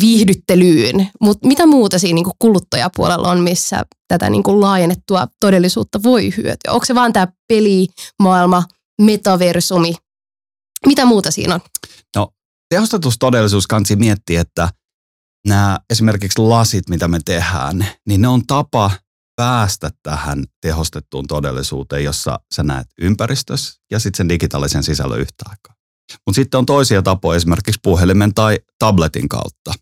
viihdyttelyyn. 0.00 1.08
Mutta 1.20 1.48
mitä 1.48 1.66
muuta 1.66 1.98
siinä 1.98 2.14
niinku 2.14 2.32
kuluttajapuolella 2.38 3.30
on, 3.30 3.40
missä 3.40 3.82
tätä 4.08 4.30
niinku 4.30 4.60
laajennettua 4.60 5.26
todellisuutta 5.40 6.02
voi 6.02 6.32
hyötyä? 6.36 6.72
Onko 6.72 6.84
se 6.86 6.94
vaan 6.94 7.12
tämä 7.12 7.28
pelimaailma, 7.48 8.64
metaversumi? 9.02 9.94
Mitä 10.86 11.04
muuta 11.04 11.30
siinä 11.30 11.54
on? 11.54 11.60
No 12.16 12.28
tehostetussa 12.70 13.18
todellisuus 13.18 13.66
kansi 13.66 13.96
miettiä, 13.96 14.40
että 14.40 14.68
nämä 15.46 15.78
esimerkiksi 15.90 16.40
lasit, 16.40 16.88
mitä 16.88 17.08
me 17.08 17.18
tehdään, 17.24 17.86
niin 18.06 18.20
ne 18.20 18.28
on 18.28 18.46
tapa 18.46 18.90
päästä 19.36 19.90
tähän 20.02 20.44
tehostettuun 20.60 21.26
todellisuuteen, 21.26 22.04
jossa 22.04 22.40
sä 22.54 22.62
näet 22.62 22.86
ympäristössä 23.00 23.80
ja 23.90 23.98
sitten 23.98 24.16
sen 24.16 24.28
digitaalisen 24.28 24.82
sisällön 24.82 25.20
yhtä 25.20 25.44
aikaa. 25.48 25.74
Mutta 26.26 26.36
sitten 26.36 26.58
on 26.58 26.66
toisia 26.66 27.02
tapoja 27.02 27.36
esimerkiksi 27.36 27.80
puhelimen 27.82 28.34
tai 28.34 28.58
tabletin 28.78 29.28
kautta. 29.28 29.74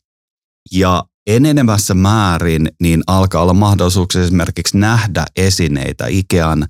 Ja 0.72 1.04
enenevässä 1.26 1.94
määrin 1.94 2.68
niin 2.80 3.02
alkaa 3.06 3.42
olla 3.42 3.54
mahdollisuuksia 3.54 4.22
esimerkiksi 4.22 4.78
nähdä 4.78 5.24
esineitä 5.36 6.06
Ikean 6.06 6.66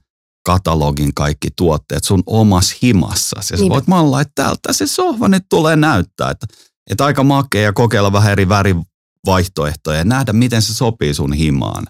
katalogin 0.47 1.15
kaikki 1.15 1.49
tuotteet 1.57 2.05
sun 2.05 2.23
omassa 2.27 2.77
himassa. 2.83 3.37
Ja 3.51 3.57
sä 3.57 3.69
voit 3.69 3.87
mallaa, 3.87 4.21
että 4.21 4.33
täältä 4.35 4.73
se 4.73 4.87
sohva 4.87 5.29
nyt 5.29 5.45
tulee 5.49 5.77
näyttää. 5.77 6.31
Että, 6.31 6.47
että 6.91 7.05
aika 7.05 7.25
makea 7.25 7.73
kokeilla 7.73 8.13
vähän 8.13 8.33
eri 8.33 8.49
värivaihtoehtoja 8.49 9.99
ja 9.99 10.05
nähdä, 10.05 10.33
miten 10.33 10.63
se 10.63 10.75
sopii 10.75 11.15
sun 11.15 11.33
himaan. 11.33 11.87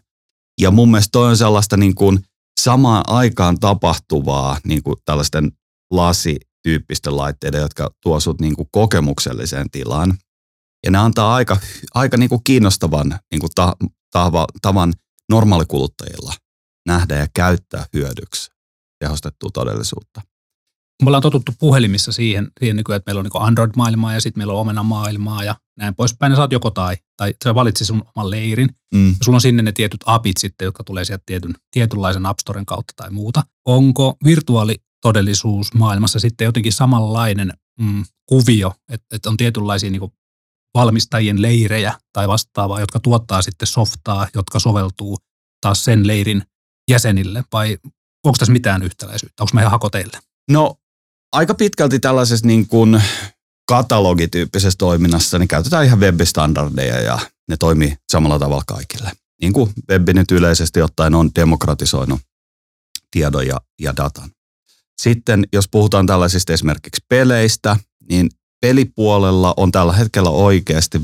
Ja 0.61 0.71
mun 0.71 0.91
mielestä 0.91 1.13
toi 1.13 1.29
on 1.29 1.37
sellaista 1.37 1.77
niin 1.77 1.95
kuin 1.95 2.19
samaan 2.61 3.05
aikaan 3.07 3.61
tapahtuvaa 3.61 4.59
niin 4.65 4.83
kuin 4.83 4.97
tällaisten 5.05 5.53
lasityyppisten 5.91 7.17
laitteiden, 7.17 7.61
jotka 7.61 7.91
tuo 8.03 8.21
sut 8.21 8.41
niin 8.41 8.57
kuin 8.57 8.69
kokemukselliseen 8.73 9.71
tilaan. 9.71 10.19
Ja 10.85 10.91
ne 10.91 10.99
antaa 10.99 11.35
aika, 11.35 11.57
aika 11.95 12.17
niin 12.17 12.29
kuin 12.29 12.45
kiinnostavan 12.45 13.19
niin 13.31 13.41
kuin 13.41 13.51
ta, 13.55 13.77
tava, 14.11 14.47
tavan 14.63 14.93
normaalikuluttajilla 15.29 16.33
nähdä 16.87 17.17
ja 17.17 17.27
käyttää 17.35 17.87
hyödyksi 17.93 18.51
tehostettua 19.01 19.51
todellisuutta. 19.55 20.21
Me 21.03 21.09
ollaan 21.09 21.23
totuttu 21.23 21.53
puhelimissa 21.59 22.13
siihen, 22.13 22.49
siihen 22.61 22.77
nykyään, 22.77 22.97
että 22.97 23.09
meillä 23.09 23.19
on 23.19 23.25
niin 23.25 23.43
Android-maailmaa 23.43 24.15
ja 24.15 24.21
sitten 24.21 24.41
meillä 24.41 24.53
on 24.53 24.61
Omena-maailmaa 24.61 25.45
ja 25.45 25.57
näin 25.79 25.95
poispäin. 25.95 26.31
Ja 26.31 26.37
sä 26.37 26.43
oot 26.43 26.53
joko 26.53 26.71
tai, 26.71 26.97
tai 27.17 27.35
sä 27.45 27.55
valitsit 27.55 27.87
sun 27.87 28.03
oman 28.17 28.31
leirin. 28.31 28.69
Mm. 28.95 29.09
Ja 29.09 29.17
sulla 29.25 29.37
on 29.37 29.41
sinne 29.41 29.63
ne 29.63 29.73
tietyt 29.73 30.01
apit 30.07 30.37
sitten, 30.37 30.65
jotka 30.65 30.85
tulee 30.85 31.05
sieltä 31.05 31.23
tietyn, 31.27 31.55
tietynlaisen 31.71 32.27
App 32.27 32.39
Storen 32.39 32.67
kautta 32.67 32.93
tai 32.97 33.11
muuta. 33.11 33.43
Onko 33.65 34.17
virtuaalitodellisuus 34.25 35.75
maailmassa 35.75 36.19
sitten 36.21 36.45
jotenkin 36.45 36.73
samanlainen 36.73 37.53
mm, 37.81 38.05
kuvio, 38.27 38.75
että, 38.93 39.17
että 39.17 39.31
on 39.31 39.37
tietynlaisia 39.37 39.91
niin 39.91 40.13
valmistajien 40.75 41.43
leirejä 41.43 41.95
tai 42.13 42.29
vastaavaa, 42.29 42.81
jotka 42.81 43.01
tuottaa 43.01 43.43
sitten 43.43 43.69
softaa, 43.69 44.29
jotka 44.35 44.59
soveltuu 44.59 45.19
taas 45.61 45.85
sen 45.85 46.07
leirin 46.07 46.43
jäsenille, 46.91 47.45
vai 47.53 47.79
onko 48.25 48.39
tässä 48.39 48.53
mitään 48.53 48.83
yhtäläisyyttä? 48.83 49.43
Onko 49.43 49.51
mä 49.55 49.61
ihan 49.61 49.71
hakoteille? 49.71 50.19
No 50.51 50.75
aika 51.33 51.55
pitkälti 51.55 51.99
tällaisessa 51.99 52.47
niin 52.47 52.67
kuin 52.67 53.03
katalogityyppisessä 53.69 54.77
toiminnassa 54.79 55.39
niin 55.39 55.49
käytetään 55.49 55.85
ihan 55.85 56.01
web-standardeja 56.01 57.01
ja 57.01 57.19
ne 57.49 57.57
toimii 57.57 57.97
samalla 58.13 58.39
tavalla 58.39 58.63
kaikille. 58.67 59.13
Niin 59.41 59.53
kuin 59.53 59.73
web 59.91 60.09
nyt 60.09 60.31
yleisesti 60.31 60.83
ottaen 60.83 61.15
on 61.15 61.31
demokratisoinut 61.35 62.21
tiedon 63.11 63.47
ja, 63.47 63.61
ja 63.81 63.97
datan. 63.97 64.31
Sitten 65.03 65.47
jos 65.53 65.69
puhutaan 65.69 66.07
tällaisista 66.07 66.53
esimerkiksi 66.53 67.05
peleistä, 67.09 67.77
niin 68.11 68.31
pelipuolella 68.61 69.55
on 69.57 69.73
tällä 69.73 69.93
hetkellä 69.93 70.31
oikeasti 70.31 71.01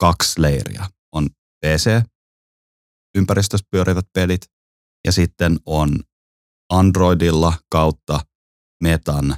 kaksi 0.00 0.42
leiriä. 0.42 0.86
On 1.12 1.28
PC, 1.66 2.02
ympäristössä 3.16 3.66
pyörivät 3.70 4.06
pelit, 4.12 4.40
ja 5.06 5.12
sitten 5.12 5.58
on 5.66 5.98
Androidilla 6.70 7.52
kautta 7.70 8.20
Metan 8.82 9.36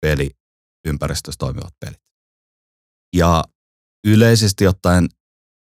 peliympäristössä 0.00 1.38
toimivat 1.38 1.74
pelit. 1.80 2.00
Ja 3.16 3.44
yleisesti 4.06 4.66
ottaen 4.66 5.08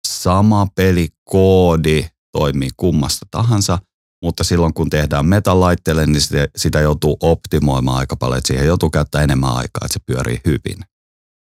sama 0.07 0.67
pelikoodi 0.75 2.07
toimii 2.31 2.69
kummasta 2.77 3.25
tahansa, 3.31 3.79
mutta 4.23 4.43
silloin 4.43 4.73
kun 4.73 4.89
tehdään 4.89 5.25
metalaitteelle, 5.25 6.05
niin 6.05 6.21
sitä, 6.21 6.47
sitä 6.55 6.79
joutuu 6.79 7.17
optimoimaan 7.21 7.97
aika 7.97 8.15
paljon, 8.15 8.37
että 8.37 8.47
siihen 8.47 8.67
joutuu 8.67 8.89
käyttää 8.89 9.21
enemmän 9.21 9.49
aikaa, 9.49 9.85
että 9.85 9.93
se 9.93 9.99
pyörii 10.05 10.41
hyvin. 10.45 10.85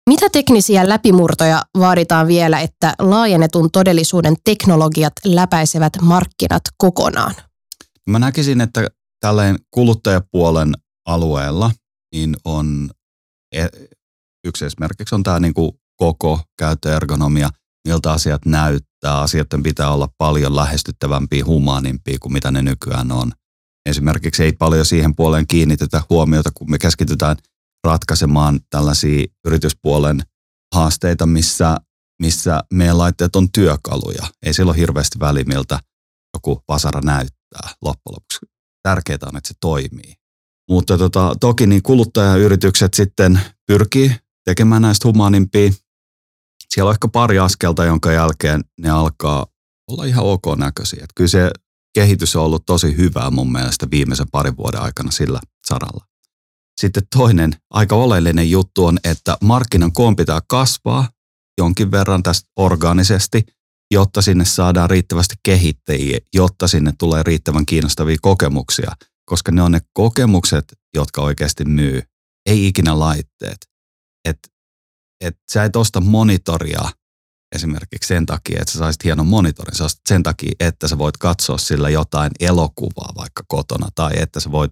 Mitä 0.08 0.28
teknisiä 0.28 0.88
läpimurtoja 0.88 1.62
vaaditaan 1.78 2.26
vielä, 2.26 2.60
että 2.60 2.94
laajennetun 2.98 3.70
todellisuuden 3.70 4.34
teknologiat 4.44 5.12
läpäisevät 5.24 5.92
markkinat 6.02 6.62
kokonaan? 6.78 7.34
Mä 8.10 8.18
näkisin, 8.18 8.60
että 8.60 8.88
tälleen 9.20 9.58
kuluttajapuolen 9.70 10.74
alueella 11.06 11.70
niin 12.12 12.36
on 12.44 12.90
e- 13.52 13.88
yksi 14.44 14.64
esimerkiksi 14.64 15.14
on 15.14 15.22
tämä 15.22 15.40
niinku 15.40 15.80
koko 15.96 16.40
käyttöergonomia, 16.58 17.50
miltä 17.88 18.12
asiat 18.12 18.46
näyttää. 18.46 19.20
Asioiden 19.20 19.62
pitää 19.62 19.90
olla 19.90 20.08
paljon 20.18 20.56
lähestyttävämpiä, 20.56 21.44
humaanimpia 21.44 22.18
kuin 22.20 22.32
mitä 22.32 22.50
ne 22.50 22.62
nykyään 22.62 23.12
on. 23.12 23.32
Esimerkiksi 23.88 24.42
ei 24.42 24.52
paljon 24.52 24.86
siihen 24.86 25.16
puoleen 25.16 25.46
kiinnitetä 25.46 26.02
huomiota, 26.10 26.50
kun 26.54 26.70
me 26.70 26.78
keskitytään 26.78 27.36
ratkaisemaan 27.84 28.60
tällaisia 28.70 29.26
yrityspuolen 29.46 30.22
haasteita, 30.74 31.26
missä, 31.26 31.76
missä 32.22 32.60
meidän 32.72 32.98
laitteet 32.98 33.36
on 33.36 33.52
työkaluja. 33.52 34.26
Ei 34.46 34.54
sillä 34.54 34.70
ole 34.70 34.78
hirveästi 34.78 35.18
väliä, 35.20 35.44
miltä 35.44 35.80
joku 36.34 36.62
vasara 36.68 37.00
näyttää 37.00 37.68
loppujen 37.82 38.14
lopuksi. 38.14 38.38
Tärkeää 38.82 39.18
on, 39.26 39.36
että 39.36 39.48
se 39.48 39.54
toimii. 39.60 40.14
Mutta 40.68 40.98
tota, 40.98 41.34
toki 41.40 41.66
niin 41.66 41.82
kuluttajayritykset 41.82 42.94
sitten 42.94 43.40
pyrkii 43.66 44.16
tekemään 44.44 44.82
näistä 44.82 45.08
humaanimpia. 45.08 45.70
Siellä 46.68 46.88
on 46.88 46.94
ehkä 46.94 47.08
pari 47.08 47.38
askelta, 47.38 47.84
jonka 47.84 48.12
jälkeen 48.12 48.64
ne 48.80 48.90
alkaa 48.90 49.46
olla 49.90 50.04
ihan 50.04 50.24
ok 50.24 50.44
näköisiä. 50.56 51.00
Et 51.04 51.10
kyllä 51.14 51.28
se 51.28 51.50
kehitys 51.94 52.36
on 52.36 52.44
ollut 52.44 52.66
tosi 52.66 52.96
hyvää 52.96 53.30
mun 53.30 53.52
mielestä 53.52 53.86
viimeisen 53.90 54.26
parin 54.32 54.56
vuoden 54.56 54.82
aikana 54.82 55.10
sillä 55.10 55.40
saralla. 55.66 56.04
Sitten 56.80 57.02
toinen 57.16 57.52
aika 57.70 57.96
oleellinen 57.96 58.50
juttu 58.50 58.86
on, 58.86 58.98
että 59.04 59.36
markkinan 59.40 59.92
koon 59.92 60.16
pitää 60.16 60.40
kasvaa 60.48 61.08
jonkin 61.58 61.90
verran 61.90 62.22
tästä 62.22 62.50
orgaanisesti, 62.56 63.46
jotta 63.90 64.22
sinne 64.22 64.44
saadaan 64.44 64.90
riittävästi 64.90 65.34
kehittäjiä, 65.42 66.18
jotta 66.34 66.68
sinne 66.68 66.92
tulee 66.98 67.22
riittävän 67.22 67.66
kiinnostavia 67.66 68.16
kokemuksia, 68.22 68.92
koska 69.28 69.52
ne 69.52 69.62
on 69.62 69.72
ne 69.72 69.80
kokemukset, 69.92 70.64
jotka 70.94 71.22
oikeasti 71.22 71.64
myy, 71.64 72.02
ei 72.46 72.66
ikinä 72.66 72.98
laitteet. 72.98 73.58
Et, 74.24 74.38
et 75.20 75.36
sä 75.52 75.64
et 75.64 75.76
osta 75.76 76.00
monitoria 76.00 76.90
esimerkiksi 77.54 78.08
sen 78.08 78.26
takia, 78.26 78.60
että 78.60 78.72
sä 78.72 78.78
saisit 78.78 79.04
hienon 79.04 79.26
monitorin. 79.26 79.74
Sä 79.74 79.84
ostat 79.84 80.00
sen 80.08 80.22
takia, 80.22 80.52
että 80.60 80.88
sä 80.88 80.98
voit 80.98 81.16
katsoa 81.16 81.58
sillä 81.58 81.88
jotain 81.88 82.30
elokuvaa 82.40 83.12
vaikka 83.16 83.42
kotona 83.48 83.88
tai 83.94 84.12
että 84.16 84.40
sä 84.40 84.50
voit 84.50 84.70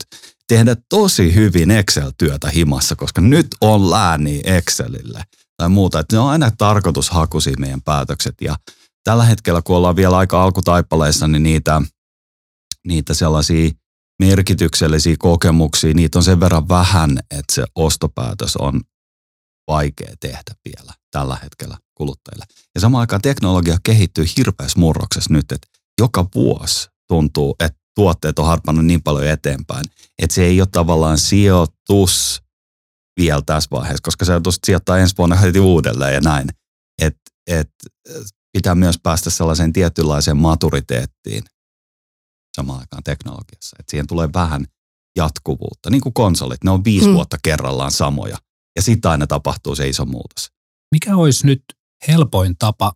tehdä 0.48 0.76
tosi 0.88 1.34
hyvin 1.34 1.70
Excel-työtä 1.70 2.48
himassa, 2.48 2.96
koska 2.96 3.20
nyt 3.20 3.46
on 3.60 3.90
lääni 3.90 4.40
Excelille 4.44 5.22
tai 5.56 5.68
muuta. 5.68 6.00
Että 6.00 6.16
ne 6.16 6.20
on 6.20 6.28
aina 6.28 6.50
tarkoitushakuisia 6.58 7.54
meidän 7.58 7.82
päätökset 7.82 8.34
ja 8.40 8.56
tällä 9.04 9.24
hetkellä, 9.24 9.62
kun 9.62 9.76
ollaan 9.76 9.96
vielä 9.96 10.16
aika 10.16 10.42
alkutaipaleissa, 10.42 11.28
niin 11.28 11.42
niitä, 11.42 11.82
niitä 12.86 13.14
sellaisia 13.14 13.70
merkityksellisiä 14.18 15.16
kokemuksia, 15.18 15.94
niitä 15.94 16.18
on 16.18 16.22
sen 16.22 16.40
verran 16.40 16.68
vähän, 16.68 17.18
että 17.30 17.54
se 17.54 17.64
ostopäätös 17.74 18.56
on 18.56 18.80
vaikea 19.68 20.14
tehdä 20.20 20.54
vielä 20.64 20.92
tällä 21.10 21.38
hetkellä 21.42 21.78
kuluttajille. 21.94 22.44
Ja 22.74 22.80
samaan 22.80 23.00
aikaan 23.00 23.22
teknologia 23.22 23.78
kehittyy 23.82 24.24
hirveässä 24.36 24.80
murroksessa 24.80 25.32
nyt, 25.32 25.52
että 25.52 25.68
joka 26.00 26.26
vuosi 26.34 26.88
tuntuu, 27.08 27.56
että 27.60 27.78
tuotteet 27.94 28.38
on 28.38 28.46
harpannut 28.46 28.84
niin 28.84 29.02
paljon 29.02 29.26
eteenpäin, 29.26 29.84
että 30.22 30.34
se 30.34 30.44
ei 30.44 30.60
ole 30.60 30.68
tavallaan 30.72 31.18
sijoitus 31.18 32.42
vielä 33.20 33.42
tässä 33.46 33.68
vaiheessa, 33.70 34.02
koska 34.02 34.24
se 34.24 34.40
tuosta 34.40 34.66
sijoittaa 34.66 34.98
ensi 34.98 35.14
vuonna 35.18 35.36
heti 35.36 35.60
uudelleen 35.60 36.14
ja 36.14 36.20
näin. 36.20 36.48
Et, 37.02 37.16
et, 37.46 37.70
pitää 38.52 38.74
myös 38.74 38.98
päästä 39.02 39.30
sellaiseen 39.30 39.72
tietynlaiseen 39.72 40.36
maturiteettiin 40.36 41.44
samaan 42.56 42.80
aikaan 42.80 43.02
teknologiassa. 43.02 43.76
Että 43.80 43.90
siihen 43.90 44.06
tulee 44.06 44.28
vähän 44.34 44.64
jatkuvuutta, 45.16 45.90
niin 45.90 46.00
kuin 46.00 46.12
konsolit. 46.12 46.64
Ne 46.64 46.70
on 46.70 46.84
viisi 46.84 47.06
Mm. 47.06 47.10
mm. 47.10 47.14
vuotta 47.14 47.36
kerrallaan 47.42 47.90
samoja. 47.90 48.36
Ja 48.76 48.82
sitten 48.82 49.10
aina 49.10 49.26
tapahtuu 49.26 49.74
se 49.76 49.88
iso 49.88 50.04
muutos. 50.04 50.50
Mikä 50.94 51.16
olisi 51.16 51.46
nyt 51.46 51.62
helpoin 52.08 52.54
tapa 52.58 52.92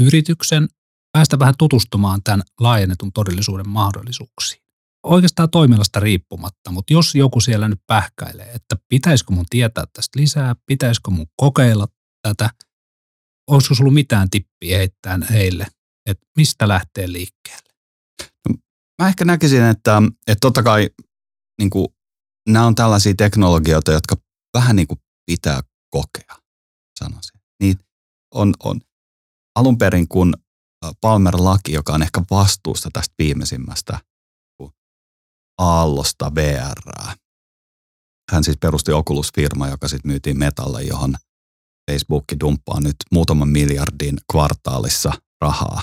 yrityksen 0.00 0.68
päästä 1.12 1.38
vähän 1.38 1.54
tutustumaan 1.58 2.20
tämän 2.24 2.42
laajennetun 2.60 3.12
todellisuuden 3.12 3.68
mahdollisuuksiin? 3.68 4.62
Oikeastaan 5.06 5.50
toimialasta 5.50 6.00
riippumatta, 6.00 6.70
mutta 6.70 6.92
jos 6.92 7.14
joku 7.14 7.40
siellä 7.40 7.68
nyt 7.68 7.80
pähkäilee, 7.86 8.50
että 8.52 8.76
pitäisikö 8.88 9.32
mun 9.32 9.46
tietää 9.50 9.84
tästä 9.92 10.20
lisää, 10.20 10.54
pitäisikö 10.66 11.10
mun 11.10 11.26
kokeilla 11.36 11.88
tätä, 12.22 12.50
olisiko 13.50 13.74
sulla 13.74 13.90
mitään 13.90 14.30
tippiä 14.30 14.76
heittää 14.76 15.18
heille, 15.30 15.66
että 16.06 16.26
mistä 16.36 16.68
lähtee 16.68 17.12
liikkeelle? 17.12 17.74
Mä 19.04 19.08
ehkä 19.08 19.24
näkisin, 19.24 19.62
että, 19.62 20.02
että 20.26 20.40
totta 20.40 20.62
kai 20.62 20.90
niin 21.58 21.70
kuin, 21.70 21.88
nämä 22.48 22.66
on 22.66 22.74
tällaisia 22.74 23.14
teknologioita, 23.18 23.92
jotka 23.92 24.16
vähän 24.54 24.76
niin 24.76 24.88
kuin 24.88 25.00
pitää 25.26 25.60
kokea, 25.90 26.38
sanoisin. 26.98 27.40
on, 28.34 28.54
on 28.64 28.80
alun 29.54 29.78
perin 29.78 30.08
kun 30.08 30.34
Palmer-laki, 31.00 31.72
joka 31.72 31.92
on 31.92 32.02
ehkä 32.02 32.22
vastuussa 32.30 32.90
tästä 32.92 33.14
viimeisimmästä 33.18 34.00
aallosta 35.58 36.34
VR. 36.34 37.08
Hän 38.32 38.44
siis 38.44 38.56
perusti 38.60 38.92
Oculus-firma, 38.92 39.68
joka 39.68 39.88
sitten 39.88 40.10
myytiin 40.10 40.38
Metalle, 40.38 40.82
johon 40.82 41.14
Facebook 41.90 42.24
dumppaa 42.40 42.80
nyt 42.80 42.96
muutaman 43.12 43.48
miljardin 43.48 44.16
kvartaalissa 44.32 45.12
rahaa 45.40 45.82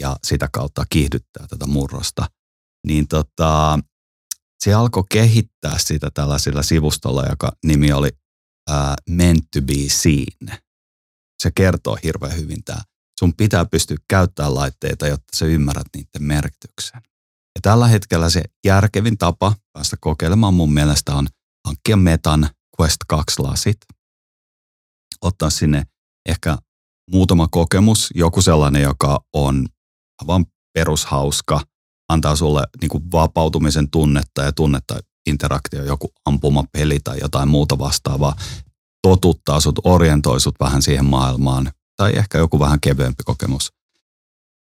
ja 0.00 0.16
sitä 0.24 0.48
kautta 0.52 0.84
kiihdyttää 0.90 1.46
tätä 1.46 1.66
murrosta. 1.66 2.26
Niin 2.86 3.08
tota, 3.08 3.78
se 4.64 4.74
alkoi 4.74 5.04
kehittää 5.10 5.78
sitä 5.78 6.10
tällaisella 6.14 6.62
sivustolla, 6.62 7.24
joka 7.30 7.52
nimi 7.64 7.92
oli 7.92 8.08
uh, 8.70 8.76
Meant 9.10 9.44
to 9.52 9.62
be 9.62 9.88
Seen. 9.88 10.58
Se 11.42 11.50
kertoo 11.54 11.98
hirveän 12.02 12.36
hyvin 12.36 12.64
tämä. 12.64 12.80
Sun 13.20 13.34
pitää 13.34 13.64
pystyä 13.64 13.96
käyttämään 14.08 14.54
laitteita, 14.54 15.06
jotta 15.06 15.36
sä 15.36 15.46
ymmärrät 15.46 15.86
niiden 15.96 16.22
merkityksen. 16.22 17.02
Ja 17.54 17.60
tällä 17.62 17.88
hetkellä 17.88 18.30
se 18.30 18.42
järkevin 18.66 19.18
tapa 19.18 19.54
päästä 19.72 19.96
kokeilemaan 20.00 20.54
mun 20.54 20.72
mielestä 20.72 21.14
on 21.14 21.26
hankkia 21.66 21.96
Metan 21.96 22.50
Quest 22.80 22.96
2 23.08 23.42
lasit, 23.42 23.76
ottaa 25.22 25.50
sinne 25.50 25.86
ehkä 26.28 26.58
muutama 27.10 27.48
kokemus, 27.48 28.10
joku 28.14 28.42
sellainen, 28.42 28.82
joka 28.82 29.20
on 29.32 29.68
aivan 30.22 30.46
perushauska, 30.74 31.60
antaa 32.08 32.36
sulle 32.36 32.62
niin 32.80 32.88
kuin 32.88 33.12
vapautumisen 33.12 33.90
tunnetta 33.90 34.42
ja 34.42 34.52
tunnetta 34.52 34.98
interaktio, 35.26 35.84
joku 35.84 36.12
ampumapeli 36.26 37.00
tai 37.04 37.16
jotain 37.20 37.48
muuta 37.48 37.78
vastaavaa, 37.78 38.36
totuttaa 39.02 39.60
sut, 39.60 39.78
orientoi 39.84 40.40
sut 40.40 40.54
vähän 40.60 40.82
siihen 40.82 41.04
maailmaan, 41.04 41.72
tai 41.96 42.12
ehkä 42.16 42.38
joku 42.38 42.60
vähän 42.60 42.80
kevyempi 42.80 43.22
kokemus. 43.24 43.72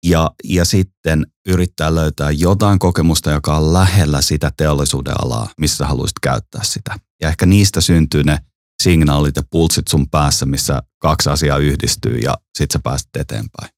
Ja, 0.05 0.31
ja 0.43 0.65
sitten 0.65 1.25
yrittää 1.47 1.95
löytää 1.95 2.31
jotain 2.31 2.79
kokemusta, 2.79 3.31
joka 3.31 3.57
on 3.57 3.73
lähellä 3.73 4.21
sitä 4.21 4.51
teollisuuden 4.57 5.13
alaa, 5.23 5.49
missä 5.59 5.85
haluaisit 5.85 6.19
käyttää 6.21 6.63
sitä. 6.63 6.99
Ja 7.21 7.29
ehkä 7.29 7.45
niistä 7.45 7.81
syntyy 7.81 8.23
ne 8.23 8.37
signaalit 8.83 9.35
ja 9.35 9.43
pulssit 9.51 9.87
sun 9.87 10.09
päässä, 10.09 10.45
missä 10.45 10.83
kaksi 10.99 11.29
asiaa 11.29 11.57
yhdistyy 11.57 12.17
ja 12.17 12.37
sit 12.57 12.71
sä 12.71 12.79
pääset 12.83 13.07
eteenpäin. 13.17 13.69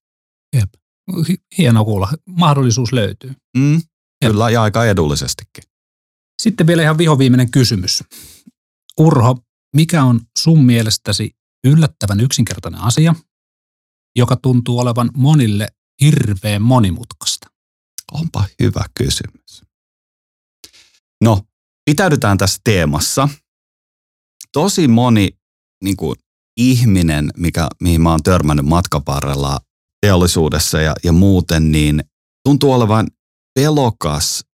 Jep. 0.56 0.70
Hienoa 1.58 1.84
kuulla. 1.84 2.14
Mahdollisuus 2.26 2.94
löytyy. 2.94 3.34
Mm, 3.58 3.82
kyllä, 4.24 4.50
ja 4.50 4.64
aika 4.64 4.86
edullisestikin. 4.86 5.64
Sitten 6.42 6.68
vielä 6.68 6.82
ihan 6.82 6.98
vihoviimeinen 6.98 7.52
kysymys. 7.52 8.04
Urho, 9.00 9.38
mikä 9.76 10.04
on 10.04 10.20
sun 10.40 10.66
mielestäsi 10.66 11.36
yllättävän 11.64 12.20
yksinkertainen 12.20 12.82
asia, 12.82 13.16
joka 14.16 14.36
tuntuu 14.36 14.80
olevan 14.80 15.12
monille 15.14 15.68
hirveän 16.02 16.62
monimutkaista? 16.62 17.48
Onpa 18.12 18.46
hyvä 18.64 18.86
kysymys. 18.98 19.62
No, 21.24 21.42
pitäydytään 21.86 22.38
tässä 22.38 22.62
teemassa. 22.64 23.30
Tosi 24.52 24.88
moni 24.88 25.30
niin 25.84 25.98
kuin, 25.98 26.16
ihminen, 26.58 27.32
mikä, 27.38 27.68
mihin 27.82 28.02
mä 28.02 28.12
oon 28.12 28.24
törmännyt 28.24 28.66
matkaparrella 28.66 29.60
teollisuudessa 30.02 30.82
ja, 30.82 30.96
ja 31.04 31.12
muuten, 31.12 31.72
niin 31.72 32.04
tuntuu 32.46 32.74
olevan 32.74 33.08
pelokas 33.56 34.46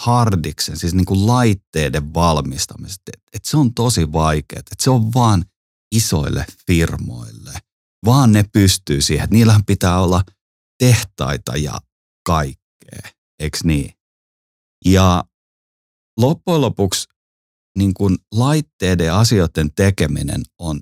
hardiksen, 0.00 0.76
siis 0.76 0.94
niin 0.94 1.04
kuin 1.04 1.26
laitteiden 1.26 2.14
valmistamisesta. 2.14 3.02
Että 3.14 3.30
et 3.32 3.44
se 3.44 3.56
on 3.56 3.74
tosi 3.74 4.12
vaikeaa, 4.12 4.58
että 4.58 4.74
se 4.78 4.90
on 4.90 5.14
vaan 5.14 5.44
isoille 5.94 6.46
firmoille. 6.66 7.52
Vaan 8.06 8.32
ne 8.32 8.44
pystyy 8.52 9.00
siihen, 9.00 9.24
että 9.24 9.36
niillähän 9.36 9.64
pitää 9.64 10.00
olla 10.00 10.22
tehtaita 10.78 11.56
ja 11.56 11.80
kaikkea, 12.26 13.12
eikö 13.38 13.58
niin? 13.64 13.94
Ja 14.84 15.24
loppujen 16.20 16.60
lopuksi 16.60 17.08
niin 17.78 17.94
kuin 17.94 18.18
laitteiden 18.32 19.06
ja 19.06 19.20
asioiden 19.20 19.72
tekeminen 19.74 20.42
on 20.58 20.80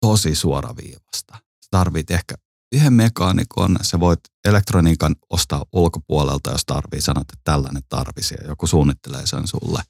tosi 0.00 0.34
suoraviivasta. 0.34 1.38
Tarvit 1.70 2.10
ehkä 2.10 2.34
yhden 2.72 2.92
mekaanikon, 2.92 3.76
sä 3.82 4.00
voit 4.00 4.20
elektroniikan 4.44 5.16
ostaa 5.30 5.64
ulkopuolelta, 5.72 6.50
jos 6.50 6.64
tarvii, 6.66 7.00
sanot, 7.00 7.22
että 7.22 7.40
tällainen 7.44 7.82
tarvisi 7.88 8.34
ja 8.34 8.48
joku 8.48 8.66
suunnittelee 8.66 9.26
sen 9.26 9.46
sulle. 9.46 9.82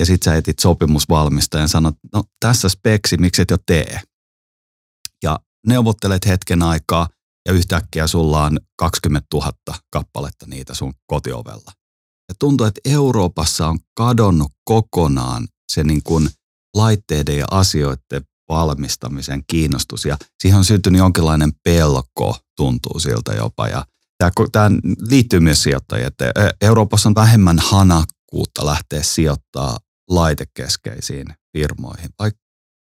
Ja 0.00 0.06
sit 0.06 0.22
sä 0.22 0.34
etit 0.34 0.58
sopimusvalmista 0.58 1.58
ja 1.58 1.68
sanot, 1.68 1.94
no 2.14 2.24
tässä 2.40 2.68
speksi, 2.68 3.16
miksi 3.16 3.42
et 3.42 3.50
jo 3.50 3.56
tee. 3.66 4.00
Ja 5.22 5.38
neuvottelet 5.66 6.26
hetken 6.26 6.62
aikaa 6.62 7.08
ja 7.46 7.52
yhtäkkiä 7.52 8.06
sulla 8.06 8.44
on 8.44 8.58
20 8.76 9.26
000 9.34 9.52
kappaletta 9.90 10.46
niitä 10.46 10.74
sun 10.74 10.94
kotiovella. 11.06 11.72
Ja 12.28 12.34
tuntuu, 12.38 12.66
että 12.66 12.80
Euroopassa 12.84 13.68
on 13.68 13.78
kadonnut 13.96 14.52
kokonaan 14.64 15.48
se 15.72 15.84
niin 15.84 16.02
kuin 16.02 16.28
laitteiden 16.76 17.38
ja 17.38 17.46
asioiden 17.50 18.22
valmistamisen 18.50 19.42
kiinnostus 19.46 20.04
ja 20.04 20.16
siihen 20.42 20.58
on 20.58 20.64
syntynyt 20.64 20.98
jonkinlainen 20.98 21.52
pelko, 21.64 22.36
tuntuu 22.56 22.98
siltä 22.98 23.32
jopa. 23.32 23.68
Ja 23.68 23.84
tämä, 24.52 24.70
liittyy 25.10 25.40
myös 25.40 25.62
sijoittajien, 25.62 26.06
että 26.06 26.32
Euroopassa 26.60 27.08
on 27.08 27.14
vähemmän 27.14 27.58
hanakkuutta 27.58 28.66
lähteä 28.66 29.02
sijoittaa 29.02 29.78
laitekeskeisiin 30.10 31.26
firmoihin, 31.52 32.10
vaikka 32.18 32.40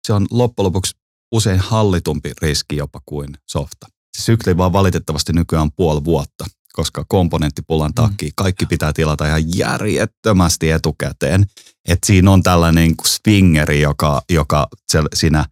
se 0.07 0.13
on 0.13 0.27
loppujen 0.31 0.65
lopuksi 0.65 0.95
usein 1.31 1.59
hallitumpi 1.59 2.31
riski 2.41 2.75
jopa 2.75 2.99
kuin 3.05 3.29
softa. 3.49 3.87
Se 4.17 4.23
sykli 4.23 4.57
vaan 4.57 4.73
valitettavasti 4.73 5.33
nykyään 5.33 5.71
puoli 5.71 6.03
vuotta, 6.03 6.45
koska 6.73 7.05
komponenttipulan 7.07 7.93
takia 7.93 8.31
kaikki 8.35 8.65
pitää 8.65 8.93
tilata 8.93 9.27
ihan 9.27 9.57
järjettömästi 9.57 10.71
etukäteen. 10.71 11.45
Että 11.87 12.07
siinä 12.07 12.31
on 12.31 12.43
tällainen 12.43 12.83
niin 12.83 12.97
kuin 12.97 13.07
swingeri, 13.07 13.81
joka, 13.81 14.21
joka 14.29 14.67
siinä 15.13 15.45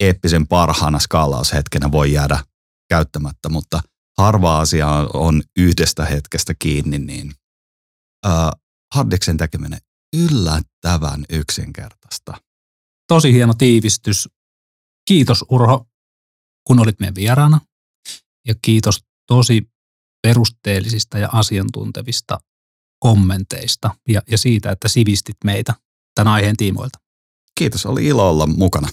eeppisen 0.00 0.46
parhaana 0.46 0.98
skaalaushetkenä 0.98 1.92
voi 1.92 2.12
jäädä 2.12 2.44
käyttämättä, 2.88 3.48
mutta 3.48 3.80
harva 4.18 4.60
asia 4.60 4.88
on 5.14 5.42
yhdestä 5.56 6.04
hetkestä 6.04 6.54
kiinni, 6.58 6.98
niin 6.98 7.32
äh, 8.26 8.50
Hardiksen 8.94 9.36
tekeminen 9.36 9.78
yllättävän 10.16 11.24
yksinkertaista. 11.30 12.34
Tosi 13.08 13.32
hieno 13.32 13.54
tiivistys. 13.54 14.28
Kiitos 15.08 15.44
Urho, 15.50 15.86
kun 16.66 16.80
olit 16.80 17.00
meidän 17.00 17.14
vieraana. 17.14 17.60
Ja 18.46 18.54
kiitos 18.62 19.04
tosi 19.26 19.68
perusteellisista 20.22 21.18
ja 21.18 21.28
asiantuntevista 21.32 22.38
kommenteista 22.98 23.94
ja, 24.08 24.22
ja 24.30 24.38
siitä, 24.38 24.70
että 24.70 24.88
sivistit 24.88 25.36
meitä 25.44 25.74
tämän 26.14 26.32
aiheen 26.32 26.56
tiimoilta. 26.56 26.98
Kiitos, 27.58 27.86
oli 27.86 28.06
ilo 28.06 28.30
olla 28.30 28.46
mukana. 28.46 28.88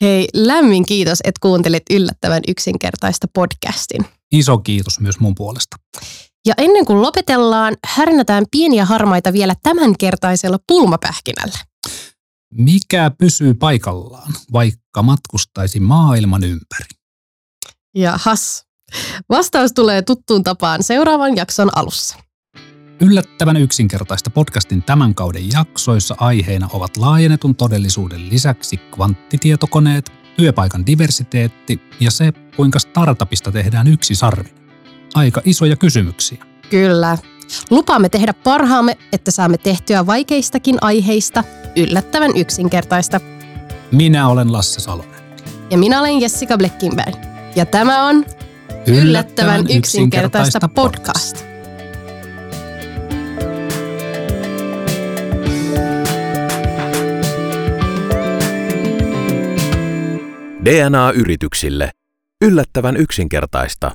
Hei, 0.00 0.28
lämmin 0.34 0.86
kiitos, 0.86 1.18
että 1.24 1.38
kuuntelit 1.42 1.82
yllättävän 1.90 2.42
yksinkertaista 2.48 3.26
podcastin. 3.34 4.04
Iso 4.32 4.58
kiitos 4.58 5.00
myös 5.00 5.20
mun 5.20 5.34
puolesta. 5.34 5.76
Ja 6.46 6.54
ennen 6.58 6.84
kuin 6.84 7.02
lopetellaan, 7.02 7.76
härnätään 7.86 8.44
pieniä 8.50 8.84
harmaita 8.84 9.32
vielä 9.32 9.54
tämänkertaisella 9.62 10.58
pulmapähkinällä. 10.68 11.58
Mikä 12.54 13.10
pysyy 13.18 13.54
paikallaan, 13.54 14.32
vaikka 14.52 15.02
matkustaisi 15.02 15.80
maailman 15.80 16.44
ympäri? 16.44 16.88
Ja 17.94 18.18
has. 18.22 18.64
Vastaus 19.28 19.72
tulee 19.72 20.02
tuttuun 20.02 20.44
tapaan 20.44 20.82
seuraavan 20.82 21.36
jakson 21.36 21.78
alussa. 21.78 22.16
Yllättävän 23.00 23.56
yksinkertaista 23.56 24.30
podcastin 24.30 24.82
tämän 24.82 25.14
kauden 25.14 25.52
jaksoissa 25.52 26.14
aiheina 26.18 26.68
ovat 26.72 26.96
laajennetun 26.96 27.54
todellisuuden 27.54 28.28
lisäksi 28.28 28.76
kvanttitietokoneet, 28.76 30.12
työpaikan 30.36 30.86
diversiteetti 30.86 31.80
ja 32.00 32.10
se, 32.10 32.32
kuinka 32.56 32.78
startupista 32.78 33.52
tehdään 33.52 33.86
yksi 33.86 34.14
sarvi. 34.14 34.54
Aika 35.14 35.40
isoja 35.44 35.76
kysymyksiä. 35.76 36.44
Kyllä. 36.70 37.18
Lupaamme 37.70 38.08
tehdä 38.08 38.32
parhaamme, 38.32 38.98
että 39.12 39.30
saamme 39.30 39.58
tehtyä 39.58 40.06
vaikeistakin 40.06 40.76
aiheista 40.80 41.44
yllättävän 41.76 42.36
yksinkertaista. 42.36 43.20
Minä 43.92 44.28
olen 44.28 44.52
Lasse 44.52 44.80
Salonen. 44.80 45.20
Ja 45.70 45.78
minä 45.78 46.00
olen 46.00 46.20
Jessica 46.20 46.58
Bleckinberg. 46.58 47.16
Ja 47.56 47.66
tämä 47.66 48.06
on 48.06 48.24
Yllättävän 48.86 49.64
yksinkertaista 49.70 50.68
podcast. 50.68 51.55
DNA-yrityksille. 60.66 61.90
Yllättävän 62.44 62.96
yksinkertaista. 62.96 63.92